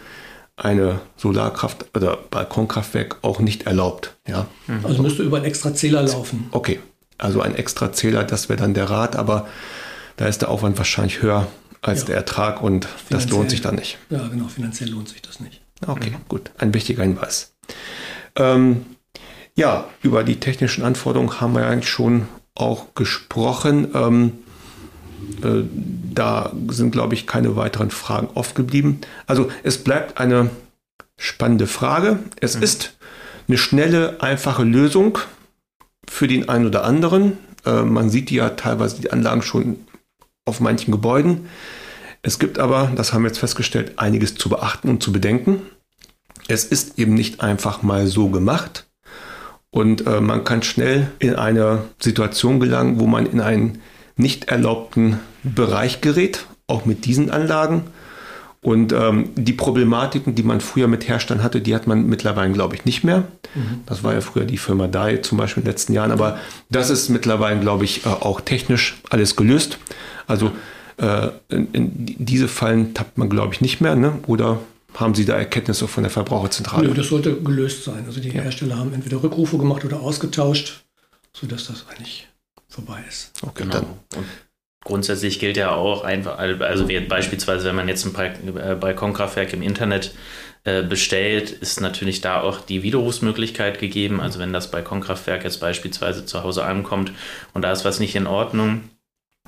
eine 0.55 0.99
Solarkraft 1.15 1.85
oder 1.95 2.17
Balkonkraftwerk 2.29 3.17
auch 3.21 3.39
nicht 3.39 3.67
erlaubt. 3.67 4.15
Ja? 4.27 4.47
Mhm. 4.67 4.85
Also 4.85 5.01
müsste 5.01 5.23
über 5.23 5.37
einen 5.37 5.45
extra 5.45 5.73
Zähler 5.73 6.01
laufen. 6.01 6.47
Okay, 6.51 6.79
also 7.17 7.41
ein 7.41 7.55
extra 7.55 7.93
Zähler, 7.93 8.23
das 8.23 8.49
wäre 8.49 8.59
dann 8.59 8.73
der 8.73 8.89
Rat, 8.89 9.15
aber 9.15 9.47
da 10.17 10.25
ist 10.25 10.41
der 10.41 10.49
Aufwand 10.49 10.77
wahrscheinlich 10.77 11.21
höher 11.21 11.47
als 11.81 12.01
ja. 12.01 12.05
der 12.07 12.15
Ertrag 12.17 12.61
und 12.61 12.85
finanziell, 12.85 13.19
das 13.19 13.29
lohnt 13.29 13.49
sich 13.51 13.61
dann 13.61 13.75
nicht. 13.75 13.99
Ja, 14.09 14.27
genau, 14.27 14.47
finanziell 14.47 14.89
lohnt 14.89 15.09
sich 15.09 15.21
das 15.21 15.39
nicht. 15.39 15.61
Okay, 15.85 16.09
mhm. 16.09 16.15
gut, 16.27 16.51
ein 16.57 16.73
wichtiger 16.73 17.03
Hinweis. 17.03 17.53
Ähm, 18.35 18.85
ja, 19.57 19.89
über 20.03 20.23
die 20.23 20.39
technischen 20.39 20.83
Anforderungen 20.83 21.41
haben 21.41 21.53
wir 21.55 21.65
eigentlich 21.65 21.89
schon 21.89 22.27
auch 22.53 22.93
gesprochen. 22.93 23.89
Ähm, 23.93 24.31
äh, 25.43 25.63
da 26.13 26.53
sind, 26.69 26.91
glaube 26.91 27.15
ich, 27.15 27.25
keine 27.25 27.55
weiteren 27.55 27.89
Fragen 27.89 28.29
offen 28.35 28.53
geblieben. 28.53 29.01
Also 29.25 29.49
es 29.63 29.83
bleibt 29.83 30.19
eine 30.19 30.51
spannende 31.17 31.65
Frage. 31.65 32.19
Es 32.39 32.55
mhm. 32.55 32.63
ist 32.63 32.97
eine 33.47 33.57
schnelle, 33.57 34.21
einfache 34.21 34.63
Lösung 34.63 35.17
für 36.07 36.27
den 36.27 36.49
einen 36.49 36.67
oder 36.67 36.83
anderen. 36.83 37.39
Äh, 37.65 37.81
man 37.81 38.11
sieht 38.11 38.29
ja 38.29 38.49
teilweise 38.51 39.01
die 39.01 39.11
Anlagen 39.11 39.41
schon 39.41 39.87
auf 40.45 40.59
manchen 40.59 40.91
Gebäuden. 40.91 41.49
Es 42.21 42.37
gibt 42.37 42.59
aber, 42.59 42.91
das 42.95 43.11
haben 43.11 43.23
wir 43.23 43.29
jetzt 43.29 43.39
festgestellt, 43.39 43.93
einiges 43.97 44.35
zu 44.35 44.49
beachten 44.49 44.87
und 44.89 45.01
zu 45.01 45.11
bedenken. 45.11 45.61
Es 46.47 46.63
ist 46.63 46.99
eben 46.99 47.15
nicht 47.15 47.41
einfach 47.41 47.81
mal 47.81 48.05
so 48.05 48.29
gemacht. 48.29 48.86
Und 49.77 50.07
äh, 50.07 50.21
man 50.21 50.43
kann 50.43 50.63
schnell 50.63 51.11
in 51.19 51.35
eine 51.35 51.83
Situation 51.99 52.59
gelangen, 52.59 52.99
wo 52.99 53.05
man 53.05 53.27
in 53.27 53.39
einen 53.39 53.77
nicht 54.15 54.45
erlaubten 54.45 55.19
Bereich 55.43 56.01
gerät, 56.01 56.47
auch 56.65 56.85
mit 56.85 57.05
diesen 57.05 57.29
Anlagen. 57.29 57.83
Und 58.63 58.91
ähm, 58.91 59.29
die 59.35 59.53
Problematiken, 59.53 60.33
die 60.33 60.41
man 60.41 60.61
früher 60.61 60.87
mit 60.87 61.07
Herstellern 61.07 61.43
hatte, 61.43 61.61
die 61.61 61.75
hat 61.75 61.85
man 61.85 62.07
mittlerweile, 62.07 62.51
glaube 62.53 62.73
ich, 62.73 62.85
nicht 62.85 63.03
mehr. 63.03 63.25
Mhm. 63.53 63.81
Das 63.85 64.03
war 64.03 64.15
ja 64.15 64.21
früher 64.21 64.45
die 64.45 64.57
Firma 64.57 64.87
DAI 64.87 65.17
zum 65.17 65.37
Beispiel 65.37 65.61
in 65.61 65.65
den 65.65 65.73
letzten 65.73 65.93
Jahren. 65.93 66.09
Aber 66.09 66.39
das 66.71 66.89
ist 66.89 67.09
mittlerweile, 67.09 67.59
glaube 67.59 67.85
ich, 67.85 68.03
äh, 68.03 68.09
auch 68.09 68.41
technisch 68.41 68.99
alles 69.11 69.35
gelöst. 69.35 69.77
Also 70.25 70.53
äh, 70.97 71.27
in, 71.49 71.71
in 71.73 71.91
diese 72.17 72.47
Fallen 72.47 72.95
tappt 72.95 73.19
man, 73.19 73.29
glaube 73.29 73.53
ich, 73.53 73.61
nicht 73.61 73.79
mehr. 73.79 73.95
Ne? 73.95 74.13
Oder 74.25 74.57
haben 74.93 75.15
Sie 75.15 75.25
da 75.25 75.37
Erkenntnisse 75.37 75.87
von 75.87 76.03
der 76.03 76.09
Verbraucherzentrale? 76.09 76.87
Nö, 76.87 76.93
das 76.93 77.07
sollte 77.07 77.41
gelöst 77.41 77.83
sein. 77.83 78.05
Also 78.05 78.19
die 78.19 78.29
ja. 78.29 78.41
Hersteller 78.41 78.77
haben 78.77 78.93
entweder 78.93 79.21
Rückrufe 79.21 79.57
gemacht 79.57 79.85
oder 79.85 79.99
ausgetauscht, 79.99 80.83
sodass 81.33 81.67
das 81.67 81.85
eigentlich 81.89 82.27
vorbei 82.67 83.03
ist. 83.07 83.31
Okay, 83.41 83.63
genau. 83.63 83.73
dann. 83.73 83.85
Und 84.15 84.25
grundsätzlich 84.83 85.39
gilt 85.39 85.57
ja 85.57 85.71
auch 85.71 86.03
einfach, 86.03 86.37
also 86.37 86.87
wie 86.87 86.99
beispielsweise, 87.01 87.67
wenn 87.67 87.75
man 87.75 87.87
jetzt 87.87 88.05
ein 88.05 88.57
äh, 88.57 88.75
Balkonkraftwerk 88.79 89.53
im 89.53 89.61
Internet 89.61 90.13
äh, 90.63 90.83
bestellt, 90.83 91.51
ist 91.51 91.81
natürlich 91.81 92.21
da 92.21 92.41
auch 92.41 92.61
die 92.61 92.83
Widerrufsmöglichkeit 92.83 93.79
gegeben. 93.79 94.19
Also 94.19 94.39
wenn 94.39 94.53
das 94.53 94.71
Balkonkraftwerk 94.71 95.43
jetzt 95.43 95.59
beispielsweise 95.59 96.25
zu 96.25 96.43
Hause 96.43 96.65
ankommt 96.65 97.11
und 97.53 97.61
da 97.61 97.71
ist 97.71 97.85
was 97.85 97.99
nicht 97.99 98.15
in 98.15 98.27
Ordnung, 98.27 98.83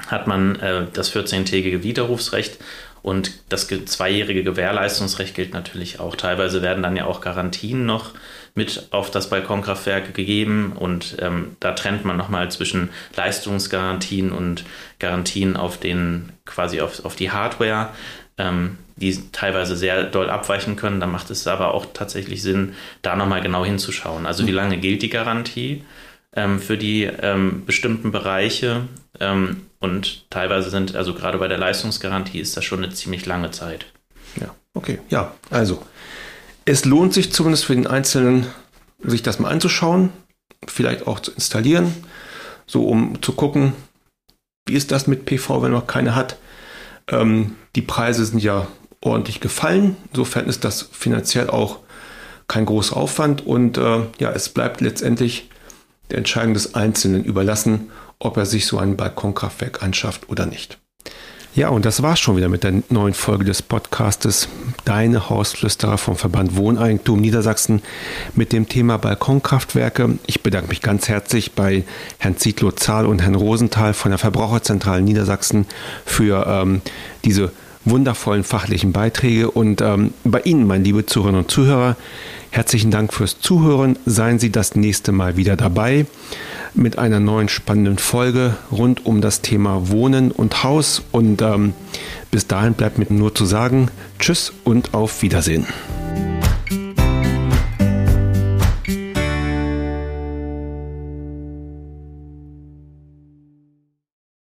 hat 0.07 0.27
man 0.27 0.55
äh, 0.57 0.87
das 0.93 1.13
14-tägige 1.13 1.83
Widerrufsrecht 1.83 2.57
und 3.01 3.31
das 3.49 3.67
zweijährige 3.67 4.43
Gewährleistungsrecht 4.43 5.35
gilt 5.35 5.53
natürlich 5.53 5.99
auch. 5.99 6.15
Teilweise 6.15 6.61
werden 6.61 6.83
dann 6.83 6.95
ja 6.95 7.05
auch 7.05 7.21
Garantien 7.21 7.85
noch 7.85 8.11
mit 8.55 8.87
auf 8.91 9.11
das 9.11 9.29
Balkonkraftwerk 9.29 10.13
gegeben 10.13 10.73
und 10.77 11.17
ähm, 11.19 11.55
da 11.59 11.71
trennt 11.73 12.05
man 12.05 12.17
nochmal 12.17 12.51
zwischen 12.51 12.89
Leistungsgarantien 13.15 14.31
und 14.31 14.65
Garantien 14.99 15.55
auf 15.55 15.79
den 15.79 16.31
quasi 16.45 16.81
auf, 16.81 17.05
auf 17.05 17.15
die 17.15 17.31
Hardware, 17.31 17.89
ähm, 18.37 18.77
die 18.97 19.31
teilweise 19.31 19.75
sehr 19.77 20.03
doll 20.03 20.29
abweichen 20.29 20.75
können. 20.75 20.99
Da 20.99 21.07
macht 21.07 21.29
es 21.29 21.47
aber 21.47 21.73
auch 21.73 21.85
tatsächlich 21.93 22.41
Sinn, 22.41 22.73
da 23.01 23.15
nochmal 23.15 23.41
genau 23.41 23.63
hinzuschauen. 23.63 24.25
Also 24.25 24.45
wie 24.45 24.51
lange 24.51 24.77
gilt 24.77 25.01
die 25.01 25.09
Garantie 25.09 25.83
ähm, 26.35 26.59
für 26.59 26.77
die 26.77 27.03
ähm, 27.03 27.65
bestimmten 27.65 28.11
Bereiche? 28.11 28.87
Und 29.79 30.29
teilweise 30.29 30.69
sind, 30.69 30.95
also 30.95 31.13
gerade 31.13 31.37
bei 31.37 31.47
der 31.47 31.57
Leistungsgarantie 31.57 32.39
ist 32.39 32.57
das 32.57 32.65
schon 32.65 32.83
eine 32.83 32.93
ziemlich 32.93 33.25
lange 33.25 33.51
Zeit. 33.51 33.85
Ja, 34.39 34.53
okay. 34.73 34.99
Ja, 35.09 35.33
also 35.49 35.81
es 36.65 36.85
lohnt 36.85 37.13
sich 37.13 37.31
zumindest 37.31 37.65
für 37.65 37.75
den 37.75 37.87
Einzelnen, 37.87 38.47
sich 39.01 39.23
das 39.23 39.39
mal 39.39 39.49
anzuschauen, 39.49 40.11
vielleicht 40.67 41.07
auch 41.07 41.19
zu 41.19 41.31
installieren, 41.31 41.93
so 42.67 42.85
um 42.85 43.21
zu 43.21 43.33
gucken, 43.33 43.73
wie 44.67 44.75
ist 44.75 44.91
das 44.91 45.07
mit 45.07 45.25
PV, 45.25 45.61
wenn 45.61 45.71
man 45.71 45.87
keine 45.87 46.15
hat. 46.15 46.37
Ähm, 47.07 47.55
die 47.75 47.81
Preise 47.81 48.25
sind 48.25 48.43
ja 48.43 48.67
ordentlich 49.01 49.39
gefallen. 49.39 49.95
Insofern 50.11 50.47
ist 50.47 50.63
das 50.63 50.89
finanziell 50.91 51.49
auch 51.49 51.79
kein 52.47 52.65
großer 52.65 52.97
Aufwand 52.97 53.45
und 53.45 53.77
äh, 53.77 54.01
ja, 54.19 54.31
es 54.31 54.49
bleibt 54.49 54.81
letztendlich 54.81 55.49
der 56.09 56.17
Entscheidung 56.17 56.53
des 56.53 56.73
Einzelnen 56.73 57.23
überlassen, 57.23 57.91
ob 58.19 58.35
er 58.37 58.45
sich 58.45 58.65
so 58.67 58.77
ein 58.77 58.97
Balkonkraftwerk 58.97 59.81
anschafft 59.81 60.29
oder 60.29 60.45
nicht. 60.45 60.77
Ja, 61.55 61.69
und 61.69 61.83
das 61.85 62.03
war's 62.03 62.19
schon 62.19 62.37
wieder 62.37 62.47
mit 62.47 62.63
der 62.63 62.83
neuen 62.89 63.13
Folge 63.13 63.43
des 63.43 63.61
Podcastes 63.61 64.49
Deine 64.85 65.29
Hausflüsterer 65.29 65.97
vom 65.97 66.15
Verband 66.15 66.55
Wohneigentum 66.55 67.19
Niedersachsen 67.19 67.81
mit 68.35 68.53
dem 68.53 68.69
Thema 68.69 68.97
Balkonkraftwerke. 68.97 70.19
Ich 70.27 70.43
bedanke 70.43 70.69
mich 70.69 70.81
ganz 70.81 71.07
herzlich 71.07 71.53
bei 71.53 71.85
Herrn 72.17 72.37
Zietlow 72.37 72.71
Zahl 72.71 73.07
und 73.07 73.21
Herrn 73.21 73.35
Rosenthal 73.35 73.93
von 73.93 74.11
der 74.11 74.19
Verbraucherzentrale 74.19 75.01
Niedersachsen 75.01 75.65
für 76.05 76.45
ähm, 76.47 76.81
diese 77.25 77.51
wundervollen 77.83 78.43
fachlichen 78.43 78.91
Beiträge 78.91 79.49
und 79.49 79.81
ähm, 79.81 80.13
bei 80.23 80.41
Ihnen, 80.41 80.67
meine 80.67 80.83
liebe 80.83 81.05
Zuhörerinnen 81.05 81.43
und 81.43 81.51
Zuhörer, 81.51 81.95
herzlichen 82.51 82.91
Dank 82.91 83.13
fürs 83.13 83.39
Zuhören. 83.39 83.97
Seien 84.05 84.37
Sie 84.37 84.51
das 84.51 84.75
nächste 84.75 85.11
Mal 85.11 85.35
wieder 85.35 85.55
dabei 85.55 86.05
mit 86.73 86.97
einer 86.97 87.19
neuen 87.19 87.49
spannenden 87.49 87.97
Folge 87.97 88.55
rund 88.71 89.05
um 89.05 89.21
das 89.21 89.41
Thema 89.41 89.89
Wohnen 89.89 90.31
und 90.31 90.63
Haus. 90.63 91.03
Und 91.11 91.41
ähm, 91.41 91.73
bis 92.31 92.47
dahin 92.47 92.73
bleibt 92.73 92.97
mir 92.97 93.07
nur 93.09 93.33
zu 93.33 93.45
sagen, 93.45 93.89
tschüss 94.19 94.53
und 94.63 94.93
auf 94.93 95.21
Wiedersehen. 95.21 95.65